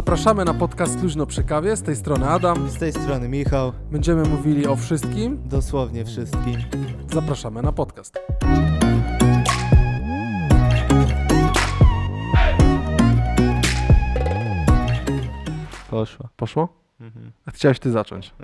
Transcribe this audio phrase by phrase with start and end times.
[0.00, 1.76] Zapraszamy na podcast Luźno przy kawie.
[1.76, 2.70] Z tej strony Adam.
[2.70, 5.48] Z tej strony Michał, Będziemy mówili o wszystkim.
[5.48, 6.56] dosłownie wszystkim.
[7.12, 8.18] Zapraszamy na podcast.
[15.90, 16.28] Poszło.
[16.36, 16.68] Poszło?
[17.00, 17.32] Mhm.
[17.46, 18.34] A Chciałeś ty zacząć.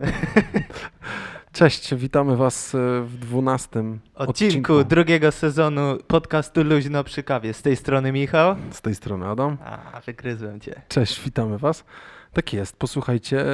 [1.57, 7.55] Cześć, witamy was e, w dwunastym Odcinku drugiego sezonu podcastu Luźno przy kawie.
[7.55, 8.57] Z tej strony Michał.
[8.71, 9.59] Z tej strony Adam.
[9.65, 10.83] A, wygryzłem cię.
[10.89, 11.85] Cześć, witamy was.
[12.33, 13.45] Tak jest, posłuchajcie,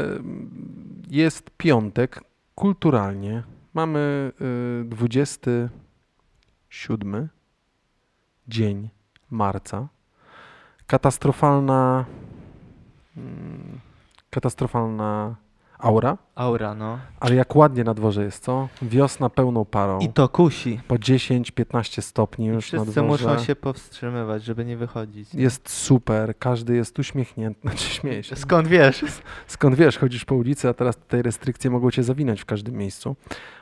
[1.10, 2.20] jest piątek,
[2.54, 3.42] kulturalnie.
[3.74, 4.32] Mamy
[4.82, 7.28] y, 27
[8.48, 8.88] dzień
[9.30, 9.88] marca.
[10.86, 12.04] Katastrofalna
[13.16, 13.80] mm,
[14.30, 15.41] katastrofalna
[15.82, 16.98] aura, Aura, no.
[17.20, 18.68] ale jak ładnie na dworze jest, co?
[18.82, 19.98] Wiosna pełną parą.
[19.98, 20.80] I to kusi.
[20.88, 23.26] Po 10-15 stopni już na Wszyscy dworze.
[23.26, 25.34] muszą się powstrzymywać, żeby nie wychodzić.
[25.34, 28.36] Jest super, każdy jest uśmiechnięty, znaczy śmieje się.
[28.36, 29.04] Skąd wiesz?
[29.46, 33.16] Skąd wiesz, chodzisz po ulicy, a teraz tutaj restrykcje mogą cię zawinąć w każdym miejscu.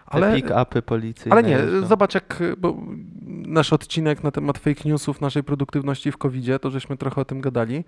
[0.06, 1.32] Ale, Te pick-upy policyjne.
[1.32, 1.86] ale nie, jeżdżą.
[1.86, 2.76] zobacz jak, bo
[3.26, 7.40] nasz odcinek na temat fake newsów, naszej produktywności w covid to żeśmy trochę o tym
[7.40, 7.84] gadali,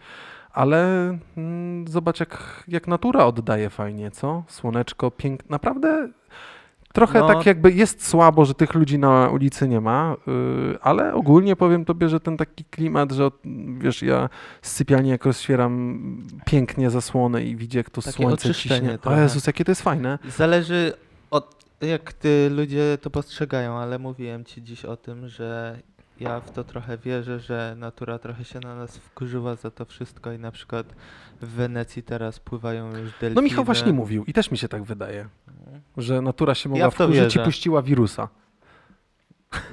[0.52, 4.44] ale mm, zobacz jak, jak natura oddaje fajnie, co?
[4.48, 6.08] Słoneczko, piękne, naprawdę
[6.92, 7.26] trochę No.
[7.26, 11.84] tak jakby jest słabo, że tych ludzi na ulicy nie ma, yy, ale ogólnie powiem
[11.84, 13.30] tobie, że ten taki klimat, że
[13.78, 14.28] wiesz, ja
[14.62, 16.00] z sypialni jak rozświeram
[16.46, 18.94] pięknie zasłonę i widzę jak to Takie słońce ciśnie.
[18.94, 19.22] O trochę.
[19.22, 20.18] Jezus, jakie to jest fajne.
[20.36, 20.92] Zależy
[21.30, 25.78] od jak ty, ludzie to postrzegają, ale mówiłem ci dziś o tym, że
[26.22, 30.32] ja w to trochę wierzę, że natura trochę się na nas wkurzyła za to wszystko
[30.32, 30.86] i na przykład
[31.42, 33.34] w Wenecji teraz pływają już delfiny.
[33.34, 35.28] No Michał właśnie mówił i też mi się tak wydaje,
[35.96, 37.44] że natura się mogła Ja wkurzyć i wierzę.
[37.44, 38.28] puściła wirusa.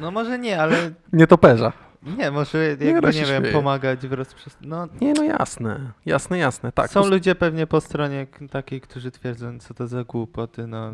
[0.01, 1.73] No może nie, ale Nie toperza.
[2.17, 4.87] nie, może jakby, nie, się wiem, pomagać w rozprzestrzenianiu.
[4.93, 6.91] No, Nie, no jasne, jasne, jasne, tak.
[6.91, 10.93] są ludzie pewnie po stronie takiej, którzy twierdzą, co to za głupoty, no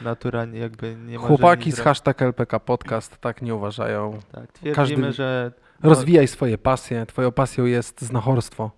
[0.00, 4.18] natura nie- jakby nie może Chłopaki z hashtag LPK Podcast tak nie uważają.
[4.32, 5.52] Tak, twierdzimy, każdy- że
[5.82, 7.06] no, Rozwijaj swoje pasje.
[7.06, 8.70] Twoją pasją jest znachorstwo.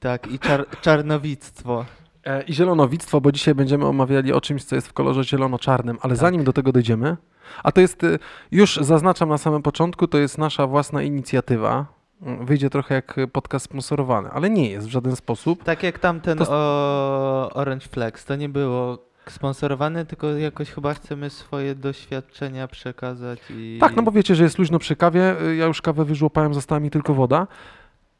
[0.00, 1.84] tak i czar czarnowictwo.
[2.24, 6.14] E, I zielonowictwo, bo dzisiaj będziemy omawiali o czymś, co jest w kolorze zielono-czarnym, ale
[6.14, 6.20] Tak.
[6.20, 7.16] zanim do tego dojdziemy,
[7.62, 8.18] a to jest, y,
[8.50, 11.86] już zaznaczam na samym początku, to jest nasza własna inicjatywa.
[12.22, 15.64] Mm, Wyjdzie trochę jak podcast sponsorowany, ale nie jest w żaden sposób.
[15.64, 21.30] Tak jak tamten To- o Orange Flex, to nie było sponsorowane, tylko jakoś chyba chcemy
[21.30, 23.78] swoje doświadczenia przekazać i...
[23.80, 25.34] Tak, no bo wiecie, że jest luźno przy kawie.
[25.58, 27.46] Ja już kawę wyżłopałem, została mi tylko woda.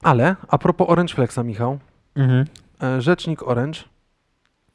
[0.03, 1.79] Ale a propos Orange Flexa, Michał,
[2.17, 2.45] Mhm.
[2.83, 3.81] e, rzecznik Orange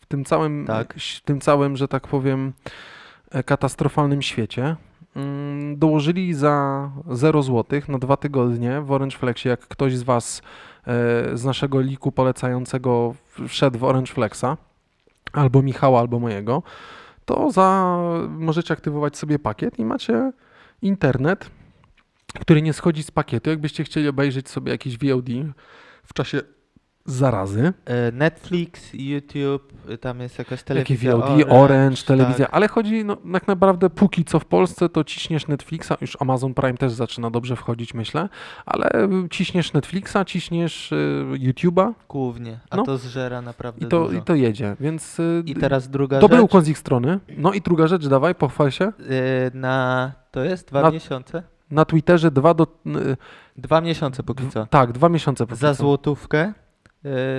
[0.01, 0.93] w tym całym, Tak.
[0.97, 2.53] w tym całym, że tak powiem,
[3.31, 4.75] e, katastrofalnym świecie
[5.16, 10.41] mm, dołożyli za 0 zł na dwa tygodnie w Orange Flexie, jak ktoś z Was
[10.88, 13.16] e, z naszego liku polecającego
[13.47, 14.45] wszedł w Orange Flexa,
[15.34, 16.63] albo Michała, albo mojego,
[17.25, 17.97] to za,
[18.29, 20.31] możecie aktywować sobie pakiet i macie
[20.81, 21.50] internet,
[22.39, 23.50] który nie schodzi z pakietu.
[23.50, 25.29] Jakbyście chcieli obejrzeć sobie jakiś VOD
[26.03, 26.41] w czasie
[27.06, 32.56] zarazy, E, Netflix, YouTube, y, tam jest jakaś Jakie telewizja VOD, Orange, telewizja, tak.
[32.56, 36.78] ale chodzi, no tak naprawdę póki co w Polsce, to ciśniesz Netflixa, już Amazon Prime
[36.78, 38.30] też zaczyna dobrze wchodzić, myślę,
[38.66, 38.90] ale
[39.25, 42.84] y, ciśniesz Netflixa, ciśniesz y, YouTube'a Głównie, a No.
[42.84, 44.18] to zżera naprawdę i to, dużo.
[44.18, 47.20] i to jedzie, więc I teraz druga dobry rzecz, ukłon z ich strony.
[47.38, 48.91] No i druga rzecz, dawaj, pochwal się.
[49.53, 50.12] na...
[50.31, 51.44] to jest dwa Na- miesiące?
[51.72, 52.68] Na Twitterze dwa do...
[53.58, 54.66] Dwa miesiące póki co.
[54.66, 56.53] Tak, dwa miesiące póki Za złotówkę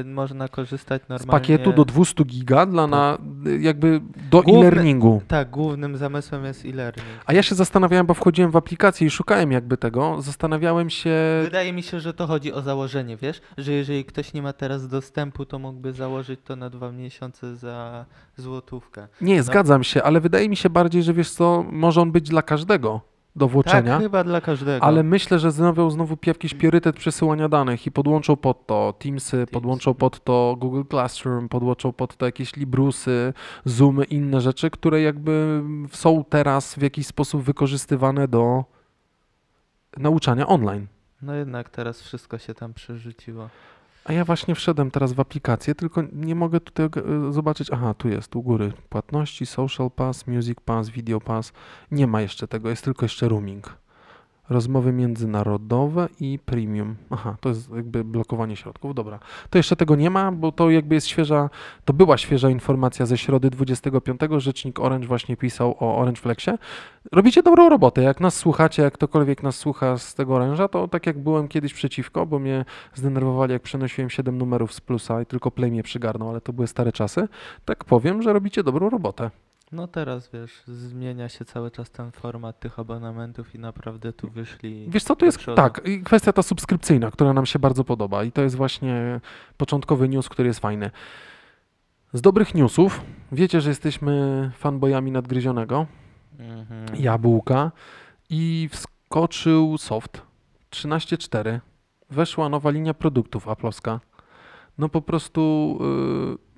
[0.00, 1.30] y, można korzystać Z normalnie.
[1.30, 5.22] pakietu do 200 giga dla na, y, jakby do Główne- e-learningu.
[5.28, 7.06] Tak, głównym zamysłem jest e-learning.
[7.26, 11.10] A ja się zastanawiałem, bo wchodziłem w aplikację i szukałem jakby tego, zastanawiałem się...
[11.44, 13.40] Wydaje mi się, że to chodzi o założenie, wiesz?
[13.58, 18.04] Że jeżeli ktoś nie ma teraz dostępu, to mógłby założyć to na dwa miesiące za
[18.36, 19.08] złotówkę.
[19.20, 22.42] Nie, zgadzam się, ale wydaje mi się bardziej, że wiesz co, może on być dla
[22.42, 23.00] każdego
[23.36, 24.84] do włączenia, Tak, chyba dla każdego.
[24.86, 29.94] ale myślę, że zrobią znowu jakiś priorytet przesyłania danych i podłączą pod to Teamsy, podłączą
[29.94, 33.32] pod to Google Classroom, podłączą pod to jakieś Librusy,
[33.64, 38.64] Zoomy, inne rzeczy, które jakby są teraz w jakiś sposób wykorzystywane do
[39.96, 40.86] nauczania online.
[41.22, 43.48] No jednak teraz wszystko się tam przerzuciło.
[44.04, 47.70] A ja właśnie wszedłem teraz w aplikację, tylko nie mogę tutaj e, zobaczyć.
[47.72, 48.72] Aha, tu jest, u góry.
[48.88, 51.52] Płatności, Social Pass, Music Pass, Video Pass.
[51.90, 53.83] Nie ma jeszcze tego, jest tylko jeszcze roaming.
[54.48, 56.96] Rozmowy międzynarodowe i premium.
[57.10, 58.94] Aha, to jest jakby blokowanie środków.
[58.94, 59.18] Dobra.
[59.50, 61.50] To jeszcze tego nie ma, bo to jakby jest świeża,
[61.84, 64.20] to była świeża informacja ze środy 25.
[64.38, 66.58] Rzecznik Orange właśnie pisał o Orange Flexie.
[67.12, 68.02] Robicie dobrą robotę.
[68.02, 71.74] Jak nas słuchacie, jak ktokolwiek nas słucha z tego Orange'a, to tak jak byłem kiedyś
[71.74, 72.64] przeciwko, bo mnie
[72.94, 76.66] zdenerwowali, jak przenosiłem 7 numerów z plusa i tylko Play mnie przygarnął, ale to były
[76.66, 77.28] stare czasy,
[77.64, 79.30] tak powiem, że robicie dobrą robotę.
[79.74, 84.86] No teraz wiesz, zmienia się cały czas ten format tych abonamentów i naprawdę tu wyszli.
[84.88, 85.56] Wiesz co, to jest przodu.
[85.56, 89.20] tak, i kwestia ta subskrypcyjna, która nam się bardzo podoba i to jest właśnie
[89.56, 90.90] początkowy news, który jest fajny.
[92.12, 93.00] Z dobrych newsów,
[93.32, 95.86] wiecie, że jesteśmy fanboyami nadgryzionego,
[96.38, 96.86] Mhm.
[97.02, 97.72] jabłka
[98.30, 100.22] i wskoczył soft
[100.70, 101.60] 13.4,
[102.10, 103.98] weszła nowa linia produktów Apple'owska.
[104.78, 105.78] No po prostu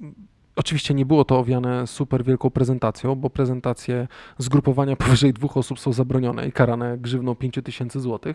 [0.00, 0.10] yy,
[0.56, 4.08] oczywiście nie było to owiane super wielką prezentacją, bo prezentacje
[4.38, 8.34] zgrupowania powyżej dwóch osób są zabronione i karane grzywną 5000 zł.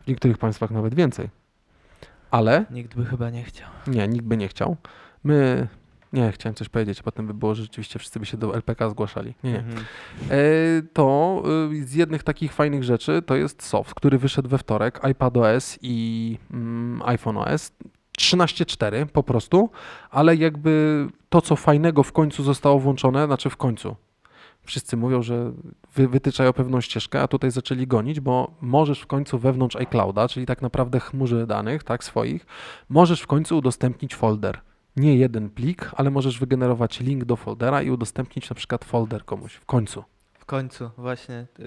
[0.00, 1.28] W niektórych państwach nawet więcej.
[2.30, 3.68] Ale Nikt by chyba nie chciał.
[3.86, 4.76] nie, nikt by nie chciał.
[5.24, 5.68] My
[6.12, 8.90] nie chciałem coś powiedzieć, a potem by było, że rzeczywiście wszyscy by się do LPK
[8.90, 9.34] zgłaszali.
[9.44, 9.58] Nie, nie.
[9.58, 9.84] Mhm.
[10.30, 10.36] E,
[10.92, 11.42] to
[11.72, 16.38] y, z jednych takich fajnych rzeczy to jest soft, który wyszedł we wtorek, iPadOS i
[16.50, 17.72] mm, iPhone OS.
[18.18, 19.70] 13.4 po prostu,
[20.10, 23.96] ale jakby to, co fajnego w końcu zostało włączone, znaczy w końcu.
[24.64, 25.52] Wszyscy mówią, że
[25.94, 30.46] wy, wytyczają pewną ścieżkę, a tutaj zaczęli gonić, bo możesz w końcu wewnątrz iClouda, czyli
[30.46, 32.46] tak naprawdę chmurzy danych, tak, swoich,
[32.88, 34.60] możesz w końcu udostępnić folder.
[34.96, 39.54] Nie jeden plik, ale możesz wygenerować link do foldera i udostępnić na przykład folder komuś
[39.54, 40.04] w końcu.
[40.32, 41.46] W końcu, właśnie.
[41.58, 41.64] Yy,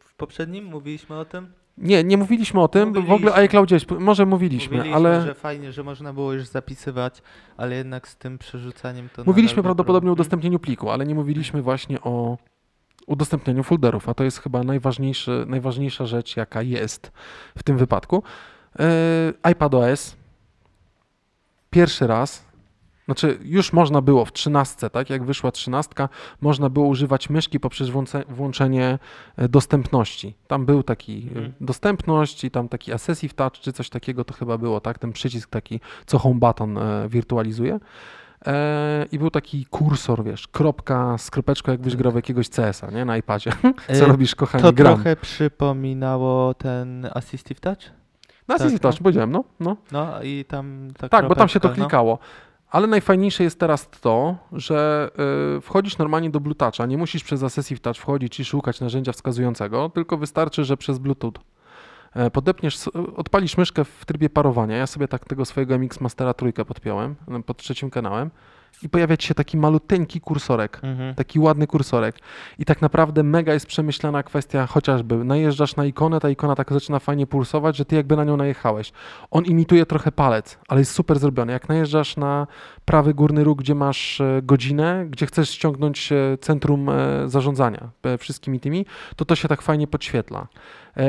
[0.00, 1.52] w poprzednim mówiliśmy o tym.
[1.80, 3.42] Nie, nie mówiliśmy o tym, bo w ogóle o Mówiliśmy.
[3.42, 7.22] iCloudzie, może mówiliśmy, mówiliśmy, ale że fajnie, że można było już zapisywać,
[7.56, 9.24] ale jednak z tym przerzucaniem to.
[9.24, 12.38] mówiliśmy prawdopodobnie o udostępnieniu pliku, ale nie mówiliśmy właśnie o
[13.06, 17.12] udostępnianiu folderów, a to jest chyba najważniejszy, najważniejsza rzecz, jaka jest
[17.58, 18.22] w tym wypadku.
[18.78, 18.84] Yy,
[19.50, 20.16] iPadOS
[21.70, 22.49] pierwszy raz,
[23.10, 25.92] znaczy już można było w 13, tak jak wyszła 13,
[26.40, 27.88] można było używać myszki poprzez
[28.28, 28.98] włączenie
[29.36, 30.34] e, dostępności.
[30.46, 31.52] Tam był taki Mhm.
[31.60, 34.98] dostępność i tam taki Assessive Touch czy coś takiego to chyba było, tak?
[34.98, 37.80] Ten przycisk taki, co Home Button e, wirtualizuje.
[39.12, 43.04] I był taki kursor, wiesz, kropka z kropeczką, jakbyś grał w jakiegoś CS-a, nie?
[43.04, 43.52] Na iPadzie.
[43.98, 44.64] Co robisz, kochani?
[44.64, 44.94] To Gram.
[44.94, 47.78] trochę przypominało ten Assistive Touch.
[48.48, 48.90] Na Assessive tak, no.
[48.90, 49.44] Touch, powiedziałem, no.
[49.60, 49.76] no.
[49.92, 52.18] No i tam ta Tak, bo tam się to kropeczka, no.
[52.70, 55.10] Ale najfajniejsze jest teraz to, że
[55.56, 59.88] y, wchodzisz normalnie do Bluetoucha, nie musisz przez Assessive Touch wchodzić i szukać narzędzia wskazującego,
[59.88, 61.32] tylko wystarczy, że przez Bluetooth.
[62.14, 64.76] E, podepniesz, odpalisz myszkę w trybie parowania.
[64.76, 68.30] Ja sobie tak tego swojego MX Mastera trójkę podpiąłem e, pod trzecim kanałem
[68.82, 70.80] i pojawia ci się taki maluteńki kursorek.
[70.82, 71.14] Mhm.
[71.14, 72.18] Taki ładny kursorek.
[72.58, 76.98] I tak naprawdę mega jest przemyślana kwestia, chociażby najeżdżasz na ikonę, ta ikona tak zaczyna
[76.98, 78.92] fajnie pulsować, że ty jakby na nią najechałeś.
[79.30, 81.52] On imituje trochę palec, ale jest super zrobiony.
[81.52, 82.46] Jak najeżdżasz na
[82.84, 88.60] prawy górny róg, gdzie masz e, godzinę, gdzie chcesz ściągnąć centrum e, zarządzania e, wszystkimi
[88.60, 88.86] tymi,
[89.16, 90.46] to to się tak fajnie podświetla.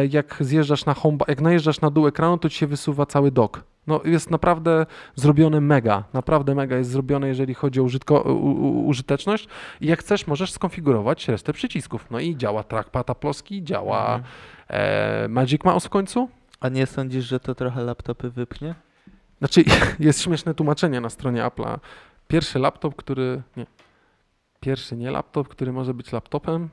[0.10, 3.64] Jak zjeżdżasz na home, jak najeżdżasz na dół ekranu, to ci się wysuwa cały dok.
[3.88, 4.86] No jest naprawdę
[5.16, 9.48] zrobione mega, naprawdę mega jest zrobione, jeżeli chodzi o użytko, u, u, użyteczność
[9.82, 12.06] i jak chcesz, możesz skonfigurować resztę przycisków.
[12.12, 14.24] No i działa trackpad Apple'owski, działa Mhm.
[14.68, 16.30] e, Magic Mouse w końcu.
[16.60, 18.76] A nie sądzisz, że to trochę laptopy wypnie?
[19.40, 19.64] Znaczy,
[20.00, 21.80] jest śmieszne tłumaczenie na stronie Apple'a.
[22.28, 23.42] Pierwszy laptop, który.
[23.58, 23.66] Nie.
[24.60, 26.70] Pierwszy nie laptop, który może być laptopem,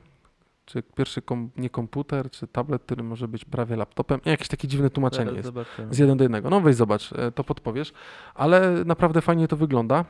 [0.69, 4.19] czy pierwszy kom, nie komputer, czy tablet, który może być prawie laptopem.
[4.25, 5.45] Jakieś takie dziwne tłumaczenie Zaraz jest.
[5.45, 5.93] zobaczymy.
[5.93, 6.49] Z jeden do jednego.
[6.49, 7.93] No weź zobacz, e, to podpowiesz.
[8.35, 10.05] Ale naprawdę fajnie to wygląda.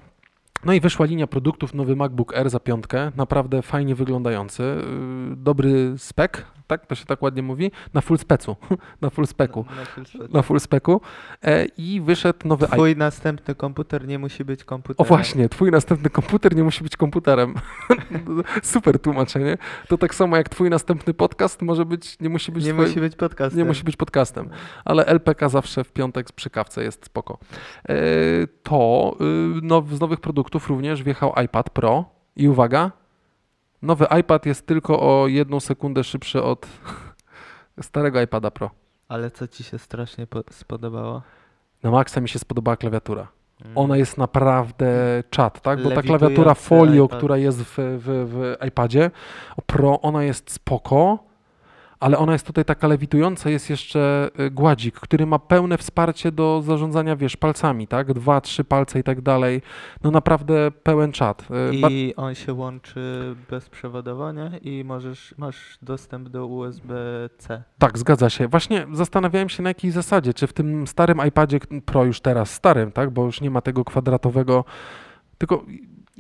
[0.65, 4.63] No i wyszła linia produktów, nowy MacBook Air za piątkę, naprawdę fajnie wyglądający,
[5.29, 8.55] yy, dobry spek, tak, to się tak ładnie mówi, na full specu,
[9.01, 10.31] na full speku, Na full spec.
[10.33, 11.01] na full speku
[11.43, 12.67] e, i wyszedł nowy.
[12.67, 15.07] Twój następny komputer nie musi być O komputerem.
[15.07, 17.53] właśnie, twój następny komputer nie musi być komputerem.
[18.63, 19.57] Super tłumaczenie.
[19.87, 23.15] To tak samo jak twój następny podcast może być, nie musi być Nie musi być
[23.15, 23.59] podcastem.
[23.59, 24.49] nie musi być podcastem.
[24.85, 27.37] ale LPK zawsze w piątek przy kawce jest spoko.
[27.89, 27.95] E,
[28.63, 32.91] To y, now, z nowych produktów również wjechał iPad Pro i uwaga,
[33.81, 36.67] nowy iPad jest tylko o jedną sekundę szybszy od
[37.81, 38.71] starego iPada Pro.
[39.07, 41.21] Ale co ci się strasznie po- spodobało?
[41.83, 43.27] Na maksa mi się spodobała klawiatura.
[43.65, 43.77] Mm.
[43.77, 45.83] Ona jest naprawdę czad, tak?
[45.83, 47.17] Bo ta klawiatura folio, iPad.
[47.17, 49.11] która jest w, w, w iPadzie
[49.65, 51.28] Pro, ona jest spoko,
[51.99, 56.61] ale ona jest tutaj taka lewitująca, jest jeszcze y, gładzik, który ma pełne wsparcie do
[56.65, 58.13] zarządzania, wiesz, palcami, tak?
[58.13, 59.61] Dwa, trzy palce i tak dalej.
[60.03, 61.47] No naprawdę pełen czat.
[61.81, 64.29] Ba- I on się łączy bezprzewodowo?
[64.61, 67.63] I możesz, masz dostęp do USB-C.
[67.79, 68.47] Tak, zgadza się.
[68.47, 72.91] Właśnie zastanawiałem się na jakiej zasadzie, czy w tym starym iPadzie Pro już teraz, starym,
[72.91, 73.09] tak?
[73.09, 74.65] Bo już nie ma tego kwadratowego,
[75.37, 75.65] tylko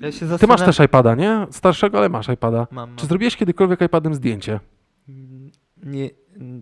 [0.01, 1.47] Ja ty masz też iPada, nie?
[1.51, 2.67] Starszego, ale masz iPada.
[2.71, 3.09] Mam, Czy mam.
[3.09, 4.59] zrobiłeś kiedykolwiek iPadem zdjęcie?
[5.83, 6.09] Nie,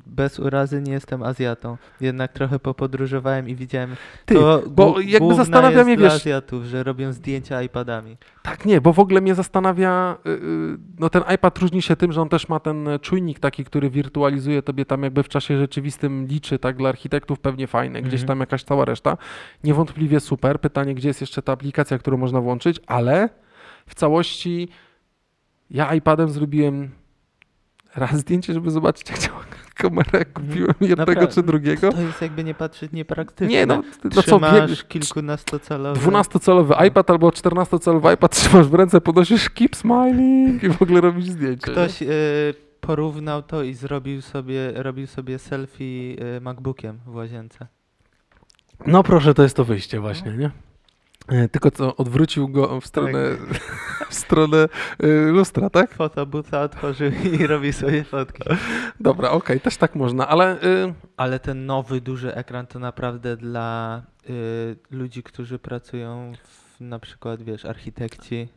[0.06, 1.78] bez urazy nie jestem Azjatą.
[2.02, 3.96] Jednak trochę popodróżowałem i widziałem.
[4.26, 8.18] Ty, to bo jakby zastanawia mnie, wiesz- Azjatów, że robią zdjęcia iPadami.
[8.44, 12.12] Tak, nie, bo w ogóle mnie zastanawia, y, y, no ten iPad różni się tym,
[12.12, 15.58] że on też ma ten e, czujnik taki, który wirtualizuje tobie tam jakby w czasie
[15.58, 18.28] rzeczywistym liczy, tak, dla architektów pewnie fajny, gdzieś Mhm.
[18.28, 19.18] tam jakaś cała reszta.
[19.64, 20.62] Niewątpliwie super.
[20.62, 23.30] Pytanie, gdzie jest jeszcze ta aplikacja, którą można włączyć, ale
[23.88, 24.70] w całości
[25.70, 26.90] ja iPadem zrobiłem
[27.98, 29.44] raz zdjęcie, żeby zobaczyć, jak działa
[29.77, 31.92] kamera, jak kupiłem jednego Napra- czy drugiego.
[31.92, 33.48] To jest jakby nie patrzeć niepraktyczne.
[33.48, 33.84] Nie, no,
[34.16, 36.00] no co, wie- kilkunastocalowy...
[36.00, 41.25] 12-calowy iPad albo 14-calowy iPad trzymasz w ręce, podnosisz keep smiling i w ogóle robisz
[41.25, 41.72] zdjęcie.
[41.72, 42.08] Ktoś y,
[42.82, 47.68] porównał to i zrobił sobie, robił sobie selfie y, MacBookiem w łazience.
[48.88, 50.51] No proszę, to jest to wyjście właśnie, nie?
[51.28, 53.20] E, Tylko co, odwrócił go w stronę,
[54.10, 54.58] w stronę
[55.04, 55.94] e, lustra, tak?
[55.94, 58.44] Fotobuta otworzył i robi sobie fotki.
[59.00, 64.02] Dobra, okej, też tak można, ale y, Ale ten nowy, duży ekran to naprawdę dla
[64.30, 68.48] y, ludzi, którzy pracują w, na przykład, wiesz, architekci.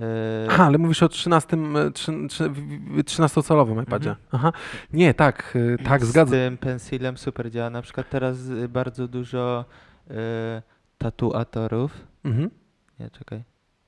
[0.00, 0.02] y,
[0.50, 4.10] aha, ale mówisz o 13, e, trzy- trzy- w- w- 13-calowym iPadzie.
[4.10, 4.28] Mhm.
[4.32, 4.52] Aha.
[4.92, 6.32] Nie, tak, y, tak, z zgadzam.
[6.32, 7.70] tym pensilem super działa.
[7.70, 8.36] Na przykład teraz
[8.68, 9.64] bardzo dużo
[10.10, 10.14] y,
[11.00, 11.92] tatuatorów.
[12.24, 12.50] Mhm.
[13.00, 13.42] Nie, czekaj.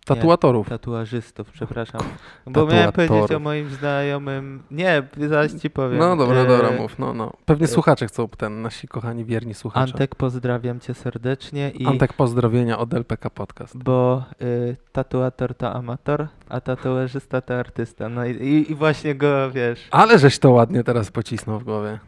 [0.07, 0.69] Tatuatorów.
[0.69, 2.01] Tatuażystów, przepraszam.
[2.47, 4.63] Bo miałem powiedzieć o moim znajomym.
[4.71, 5.99] Nie, zaraz ci powiem.
[5.99, 7.33] No dobra, E, dobra, mów, no, no.
[7.45, 9.93] Pewnie e, słuchacze chcą, ten, nasi kochani, wierni słuchacze.
[9.93, 11.71] Antek, pozdrawiam cię serdecznie.
[11.71, 13.79] I Antek, pozdrowienia od LPK Podcast.
[13.79, 18.09] Bo y, tatuator to amator, a tatuażysta to artysta.
[18.09, 19.89] No i, i, i właśnie go, wiesz.
[19.91, 21.99] Ale żeś to ładnie teraz pocisnął w głowie.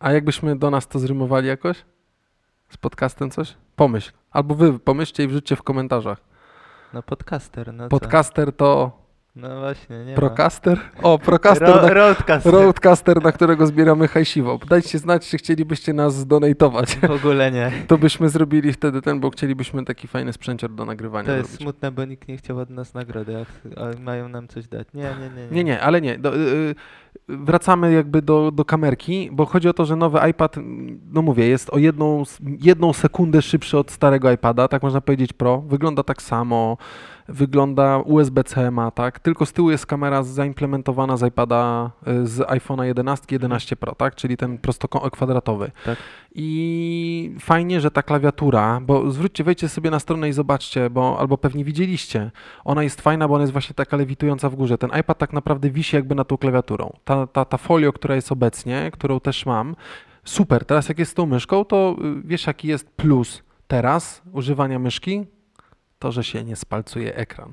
[0.00, 1.84] A jakbyśmy do nas to zrymowali jakoś?
[2.68, 3.54] Z podcastem coś?
[3.76, 4.12] Pomyśl.
[4.32, 6.18] Albo wy pomyślcie i wrzućcie w komentarzach.
[6.94, 7.88] No podcaster, no co?
[7.88, 9.02] Podcaster to
[9.36, 10.78] No właśnie, nie Procaster?
[11.02, 11.18] O, ma.
[11.18, 12.52] Procaster, Ro, na, roadcaster.
[12.52, 14.58] Roadcaster, na którego zbieramy hajsiwo.
[14.68, 16.96] Dajcie znać, czy chcielibyście nas zdonatować.
[16.96, 17.72] W ogóle nie.
[17.88, 21.62] To byśmy zrobili wtedy ten, bo chcielibyśmy taki fajny sprzęcior do nagrywania To jest zrobić.
[21.62, 23.44] smutne, bo nikt nie chciał od nas nagrody,
[23.76, 24.88] a, mają nam coś dać.
[24.94, 25.48] Nie, nie, nie.
[25.50, 26.18] Nie, nie, ale nie.
[26.18, 26.74] Do, y, y,
[27.32, 30.56] wracamy jakby do, do kamerki, bo chodzi o to, że nowy iPad,
[31.12, 32.22] no mówię, jest o jedną,
[32.60, 35.60] jedną sekundę szybszy od starego iPada, tak można powiedzieć Pro.
[35.60, 36.76] Wygląda tak samo,
[37.28, 39.20] wygląda USB-C ma, tak?
[39.20, 44.14] Tylko z tyłu jest kamera zaimplementowana z iPada, y, z iPhone'a 11, 11 Pro, tak?
[44.14, 45.70] Czyli ten prostokwadratowy.
[45.84, 45.98] Tak.
[46.34, 51.38] I fajnie, że ta klawiatura, bo zwróćcie, wejdźcie sobie na stronę i zobaczcie, bo albo
[51.38, 52.30] pewnie widzieliście,
[52.64, 54.78] ona jest fajna, bo ona jest właśnie taka lewitująca w górze.
[54.78, 56.92] Ten iPad tak naprawdę wisi jakby na tą klawiaturą.
[57.04, 59.76] Ta, ta, ta folio, która jest obecnie, którą też mam,
[60.24, 60.64] super.
[60.64, 65.26] Teraz jak jest tą myszką, to y, wiesz jaki jest plus teraz używania myszki?
[65.98, 67.52] To, że się nie spalcuje ekran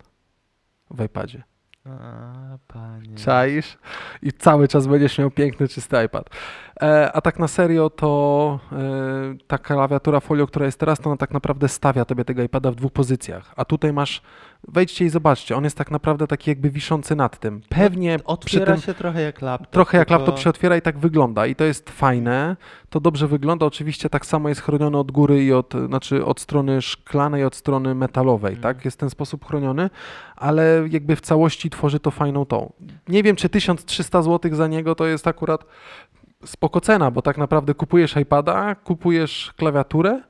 [0.92, 1.49] w iPadzie.
[1.90, 3.16] A, panie.
[3.16, 3.78] Czaisz?
[4.22, 6.30] I cały czas będziesz miał piękny, czysty iPad.
[6.82, 8.78] E, a tak na serio, to e,
[9.48, 12.76] ta klawiatura folio, która jest teraz, to ona tak naprawdę stawia tobie tego iPada w
[12.76, 13.54] dwóch pozycjach.
[13.56, 14.22] A tutaj masz,
[14.68, 17.62] wejdźcie i zobaczcie, on jest tak naprawdę taki jakby wiszący nad tym.
[17.70, 19.72] Pewnie przy Otwiera tym się trochę jak laptop.
[19.72, 21.46] trochę jak tylko- laptop się otwiera i tak wygląda.
[21.46, 22.56] I to jest fajne,
[22.90, 23.66] to dobrze wygląda.
[23.66, 27.96] Oczywiście tak samo jest chroniony od góry i od, znaczy od strony szklanej, od strony
[27.96, 28.76] metalowej, Mhm.
[28.76, 28.86] tak?
[28.86, 29.90] Jest w ten sposób chroniony,
[30.36, 32.74] ale jakby w całości tworzy to fajną tą.
[33.08, 35.66] Nie wiem, czy 1300 zł za niego to jest akurat
[36.46, 40.22] spoko cena, bo tak naprawdę kupujesz iPada, kupujesz klawiaturę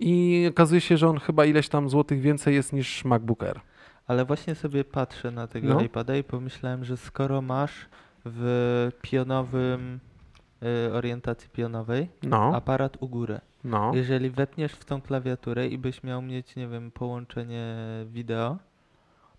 [0.00, 3.60] i okazuje się, że on chyba ileś tam złotych więcej jest niż MacBook Air.
[4.06, 5.80] Ale właśnie sobie patrzę na tego No.
[5.80, 7.88] iPada i pomyślałem, że skoro masz
[8.24, 10.00] w pionowym,
[10.88, 13.92] y, orientacji pionowej No, aparat u góry, no.
[13.94, 17.76] jeżeli wepniesz w tą klawiaturę i byś miał mieć, nie wiem, połączenie
[18.06, 18.56] wideo,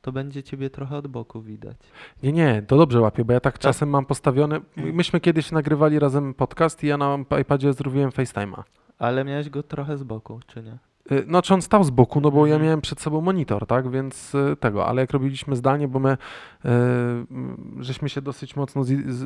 [0.01, 1.77] to będzie ciebie trochę od boku widać.
[2.23, 4.61] Nie, nie, to dobrze łapie, bo ja tak czasem mam postawiony.
[4.77, 4.95] Mm.
[4.99, 8.63] Myśmy kiedyś nagrywali razem podcast i ja na iPadzie zrobiłem FaceTime'a.
[8.99, 10.77] Ale miałeś go trochę z boku, czy nie?
[11.17, 12.63] Y, No, czy on stał z boku, no bo ja Mhm.
[12.65, 16.11] miałem przed sobą monitor, tak, więc y, tego, ale jak robiliśmy zdalnie, bo my
[16.65, 16.69] y,
[17.79, 18.83] żeśmy się dosyć mocno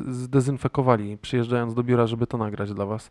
[0.08, 3.10] zdezynfekowali, przyjeżdżając do biura, żeby to nagrać dla was.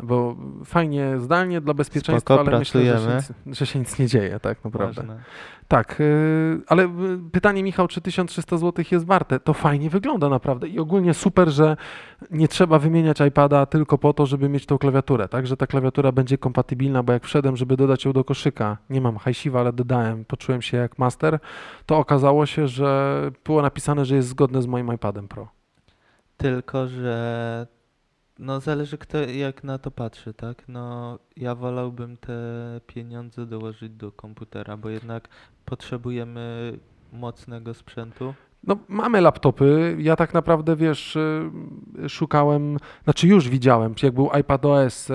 [0.00, 3.22] Bo fajnie zdalnie dla bezpieczeństwa, Spoko, ale myślę, że się, pracujemy.
[3.46, 5.02] nic, że się nic nie dzieje, tak naprawdę.
[5.02, 5.22] Ważne.
[5.68, 9.40] Tak, yy, ale yy, pytanie Michał, czy 1300 zł jest warte?
[9.40, 11.76] To fajnie wygląda naprawdę i ogólnie super, że
[12.30, 15.46] nie trzeba wymieniać iPada tylko po to, żeby mieć tą klawiaturę, tak?
[15.46, 19.16] Że ta klawiatura będzie kompatybilna, bo jak wszedłem, żeby dodać ją do koszyka, nie mam
[19.16, 21.38] hajsiwa, ale dodałem, poczułem się jak master,
[21.86, 25.48] to okazało się, że było napisane, że jest zgodne z moim iPadem Pro.
[26.36, 27.66] Tylko, że
[28.42, 30.62] no zależy kto jak na to patrzy, tak?
[30.68, 32.34] No ja wolałbym te
[32.86, 35.28] pieniądze dołożyć do komputera, bo jednak
[35.64, 36.78] potrzebujemy
[37.12, 38.34] mocnego sprzętu.
[38.66, 39.96] No, mamy laptopy.
[39.98, 41.50] Ja tak naprawdę, wiesz, y,
[42.08, 45.14] szukałem, znaczy już widziałem, jak był iPad OS, y,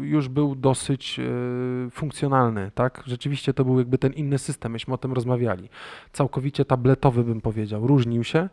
[0.00, 3.02] już był dosyć y, funkcjonalny, tak?
[3.06, 5.68] Rzeczywiście to był jakby ten inny system, myśmy o tym rozmawiali.
[6.12, 8.48] Całkowicie tabletowy bym powiedział, różnił się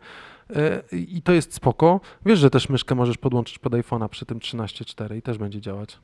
[0.92, 2.00] i to jest spoko.
[2.26, 5.98] Wiesz, że też myszkę możesz podłączyć pod iPhone'a przy tym 13.4 i też będzie działać.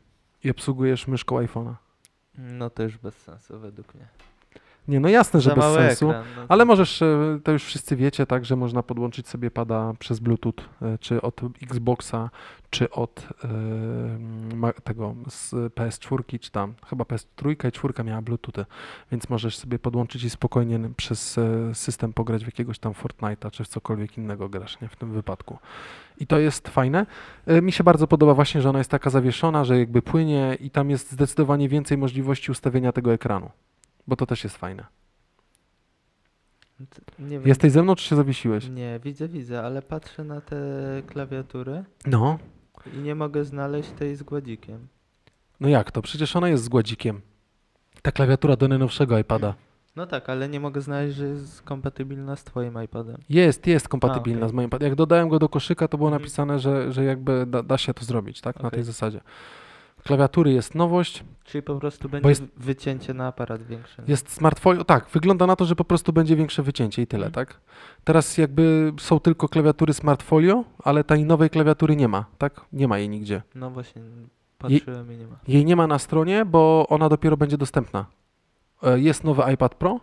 [0.44, 1.75] I obsługujesz myszką iPhone'a.
[2.38, 4.09] No to już bez sensu według mnie.
[4.90, 6.11] Nie, no jasne, że bez sensu.
[6.11, 6.25] ekran.
[6.37, 10.18] No, Ale możesz, e, to już wszyscy wiecie, tak, że można podłączyć sobie pada przez
[10.20, 12.30] Bluetooth, e, czy od Xboxa,
[12.70, 18.64] czy od e, tego z PS4, czy tam, chyba PS3 i 4 miała Bluetoothy,
[19.12, 21.40] więc możesz sobie podłączyć i spokojnie przez
[21.73, 25.59] system pograć w jakiegoś tam Fortnite'a, czy w cokolwiek innego grasz, nie, w tym wypadku.
[26.18, 27.06] I to jest fajne.
[27.47, 30.90] Mi się bardzo podoba właśnie, że ona jest taka zawieszona, że jakby płynie i tam
[30.90, 33.50] jest zdecydowanie więcej możliwości ustawienia tego ekranu,
[34.07, 34.87] bo to też jest fajne.
[37.19, 37.37] nie.
[37.45, 38.69] Jesteś ze mną, czy się zawiesiłeś?
[38.69, 40.57] Nie, widzę, widzę, ale patrzę na te
[41.07, 42.38] klawiatury No.
[42.95, 44.88] i nie mogę znaleźć tej z gładzikiem.
[45.61, 46.02] No jak to?
[46.02, 47.21] Przecież ona jest z gładzikiem.
[48.02, 49.54] Ta klawiatura do najnowszego iPada.
[49.97, 53.16] No tak, ale nie mogę znaleźć, że jest kompatybilna z twoim iPadem.
[53.28, 54.49] Jest, jest kompatybilna okej.
[54.50, 54.88] z moim iPadem.
[54.88, 56.23] Jak dodałem go do koszyka, to było Mhm.
[56.23, 58.57] napisane, że, że jakby da, da się to zrobić, tak?
[58.57, 58.71] Na Okej.
[58.76, 59.21] tej zasadzie.
[60.04, 64.02] Klawiatury jest nowość, Czyli po prostu będzie jest- wycięcie na aparat większy.
[64.09, 64.85] jest smartfolio.
[64.85, 67.47] Tak, wygląda na to, że po prostu będzie większe wycięcie i tyle, Mhm.
[67.47, 67.61] tak?
[68.04, 72.61] Teraz jakby są tylko klawiatury smartfolio, ale tej nowej klawiatury nie ma, tak?
[72.73, 73.42] Nie ma jej nigdzie.
[73.54, 74.02] No właśnie,
[74.59, 75.37] patrzyłem i nie ma.
[75.49, 78.07] Jej nie ma na stronie, bo ona dopiero będzie dostępna.
[78.83, 80.00] E, Jest nowy iPad Pro,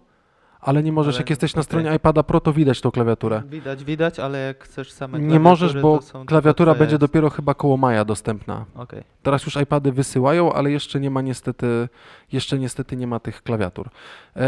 [0.62, 3.44] ale nie możesz, Ale- jak jesteś na stronie iPada Pro, to widać tą klawiaturę.
[3.50, 8.06] Widać, widać, ale jak chcesz same Nie możesz, bo klawiatura będzie dopiero chyba koło maja
[8.06, 8.66] dostępna.
[8.76, 9.04] Okej.
[9.24, 11.90] Teraz już iPady wysyłają, ale jeszcze nie ma niestety,
[12.32, 13.90] jeszcze niestety nie ma tych klawiatur.
[14.36, 14.48] E,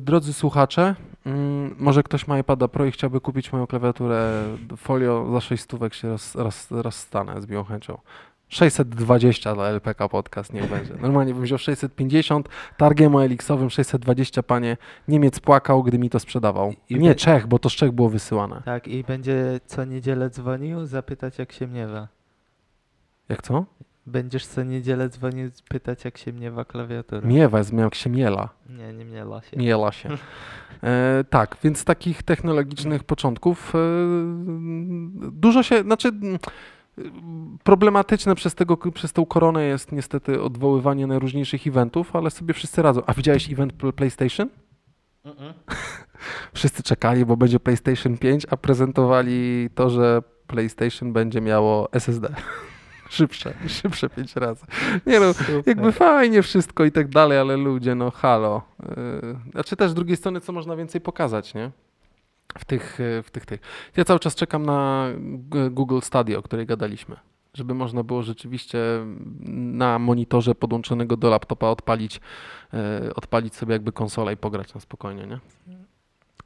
[0.00, 0.94] drodzy słuchacze,
[1.26, 4.42] mm, może ktoś ma iPada Pro i chciałby kupić moją klawiaturę
[4.76, 7.98] folio za 6 stówek się roz, roz, rozstanę z miłą chęcią.
[8.50, 10.94] 620 dla LPK Podcast niech będzie.
[10.94, 14.76] Normalnie bym wziął 650, targiem OLX-owym 620, panie.
[15.08, 16.74] Niemiec płakał, gdy mi to sprzedawał.
[16.88, 18.62] I Nie Czech, bo to z Czech było wysyłane.
[18.64, 22.08] Tak, i będzie co niedzielę dzwonił, zapytać jak się mniewa.
[23.28, 23.64] Jak co?
[24.06, 27.28] Będziesz co niedzielę dzwonił, pytać jak się mniewa klawiatura.
[27.28, 28.48] Miewa jest, jak się miela.
[28.68, 29.56] Nie, nie mniela się.
[29.56, 30.08] Miela się.
[30.82, 33.78] E, tak, więc takich technologicznych początków e,
[35.32, 36.12] dużo się, znaczy
[37.64, 43.02] problematyczne przez, tego, przez tą koronę jest niestety odwoływanie najróżniejszych eventów, ale sobie wszyscy radzą.
[43.06, 44.48] A widziałeś event pl- PlayStation?
[46.54, 52.34] Wszyscy czekali, bo będzie PlayStation 5, a prezentowali to, że PlayStation będzie miało SSD.
[53.10, 54.66] szybsze, szybsze 5 razy.
[55.06, 55.62] Nie no, Super.
[55.66, 58.62] jakby fajnie wszystko i tak dalej, ale ludzie, no halo.
[58.82, 61.70] Yy, Znaczy też z drugiej strony, co można więcej pokazać, nie?
[62.58, 63.60] W tych, yy, w tych, tych.
[63.96, 65.06] Ja cały czas czekam na
[65.70, 67.16] Google Stadia, o której gadaliśmy.
[67.54, 68.78] Żeby można było rzeczywiście
[69.50, 72.20] na monitorze podłączonego do laptopa odpalić,
[72.72, 75.40] yy, odpalić sobie jakby konsolę i pograć na spokojnie, nie?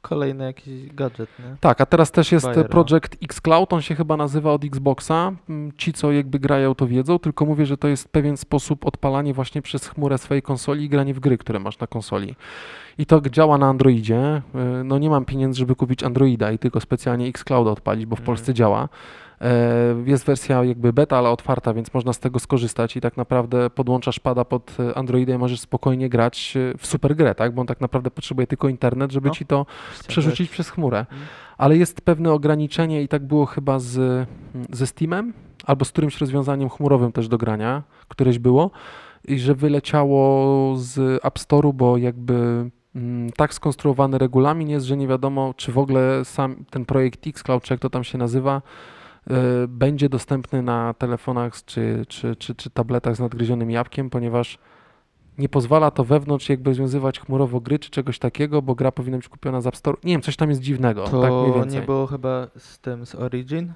[0.09, 1.55] Kolejny jakiś gadżet, nie?
[1.59, 2.83] Tak, a teraz też jest Bayer, no.
[2.83, 5.31] Project X Cloud, on się chyba nazywa od Xboxa.
[5.49, 9.33] Mm, Ci, co jakby grają, to wiedzą, tylko mówię, że to jest pewien sposób odpalania
[9.33, 12.35] właśnie przez chmurę swojej konsoli i granie w gry, które masz na konsoli.
[12.97, 14.41] I to działa na Androidzie.
[14.81, 18.15] Y, No nie mam pieniędzy, żeby kupić Androida i tylko specjalnie X Cloud odpalić, bo
[18.15, 18.25] w Mhm.
[18.25, 18.89] Polsce działa.
[19.41, 19.51] E,
[20.05, 24.19] Jest wersja jakby beta, ale otwarta, więc można z tego skorzystać i tak naprawdę podłączasz
[24.19, 27.53] pada pod e, Androida i możesz spokojnie grać e, w super grę, tak?
[27.55, 29.33] Bo on tak naprawdę potrzebuje tylko internet, żeby No.
[29.35, 29.65] ci to
[30.07, 30.99] przerzucić przez chmurę.
[30.99, 31.21] Mhm.
[31.57, 34.27] Ale jest pewne ograniczenie i tak było chyba z,
[34.71, 35.33] ze Steamem
[35.65, 38.71] albo z którymś rozwiązaniem chmurowym też do grania, któreś było
[39.27, 45.07] i że wyleciało z App Store'u, bo jakby mm, tak skonstruowany regulamin jest, że nie
[45.07, 48.61] wiadomo, czy w ogóle sam ten projekt Xcloud, czy jak to tam się nazywa,
[49.67, 54.57] będzie dostępny na telefonach czy, czy, czy, czy tabletach z nadgryzionym jabłkiem, ponieważ
[55.37, 59.29] nie pozwala to wewnątrz jakby związywać chmurowo gry czy czegoś takiego, bo gra powinna być
[59.29, 59.97] kupiona z App Store.
[60.03, 61.03] Nie wiem, coś tam jest dziwnego.
[61.03, 63.73] To tak nie było chyba z tym, z Origin?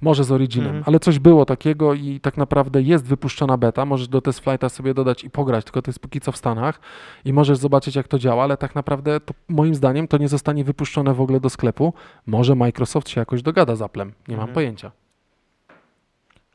[0.00, 0.84] Może z Originem, Mhm.
[0.86, 3.84] ale coś było takiego i tak naprawdę jest wypuszczona beta.
[3.84, 6.80] Możesz do test flighta sobie dodać i pograć, tylko to jest póki co w Stanach
[7.24, 10.64] i możesz zobaczyć, jak to działa, ale tak naprawdę to moim zdaniem to nie zostanie
[10.64, 11.94] wypuszczone w ogóle do sklepu.
[12.26, 14.54] Może Microsoft się jakoś dogada z Applem, nie mam Mhm.
[14.54, 14.90] pojęcia.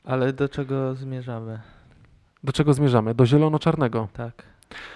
[0.04, 1.60] Ale do czego zmierzamy?
[2.44, 3.16] Do czego zmierzamy?
[3.16, 4.08] Do zielono-czarnego.
[4.14, 4.44] Tak.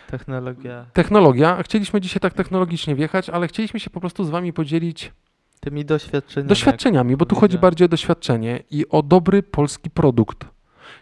[0.08, 0.86] Technologia.
[0.94, 1.64] Technologia.
[1.64, 5.12] Chcieliśmy dzisiaj tak technologicznie wjechać, ale chcieliśmy się po prostu z Wami podzielić
[5.60, 6.50] Tymi doświadczeniami.
[6.50, 10.46] doświadczeniami, bo tu chodzi bardziej o doświadczenie i o dobry polski produkt.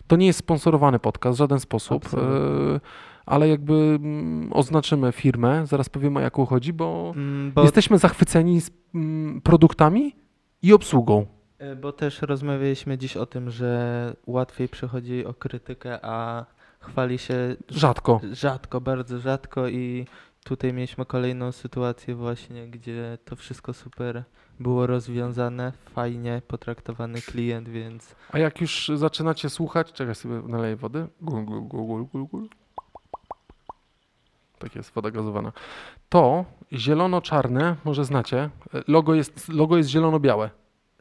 [0.08, 2.76] To nie jest sponsorowany podcast w żaden sposób, Absolutnie.
[2.76, 2.80] e,
[3.26, 8.62] ale jakby mm, oznaczymy firmę, zaraz powiemy o jaką chodzi, bo Mm, Bo, jesteśmy zachwyceni
[8.96, 10.16] mm, produktami
[10.62, 11.26] i obsługą.
[11.60, 16.46] e, bo też rozmawialiśmy dziś o tym, że łatwiej przychodzi o krytykę, a
[16.80, 18.20] chwali się Rzadko.
[18.32, 20.06] rzadko, bardzo rzadko i
[20.46, 24.24] tutaj mieliśmy kolejną sytuację właśnie, gdzie to wszystko super
[24.60, 31.08] było rozwiązane, fajnie potraktowany klient, więc A jak już zaczynacie słuchać, czekaj sobie naleję wody.
[31.22, 32.50] Gul, gul, gul, gul, gul, gul.
[34.60, 35.52] Tak jest, woda gazowana.
[36.10, 38.50] To zielono-czarne, może znacie,
[38.88, 40.50] logo jest, logo jest zielono-białe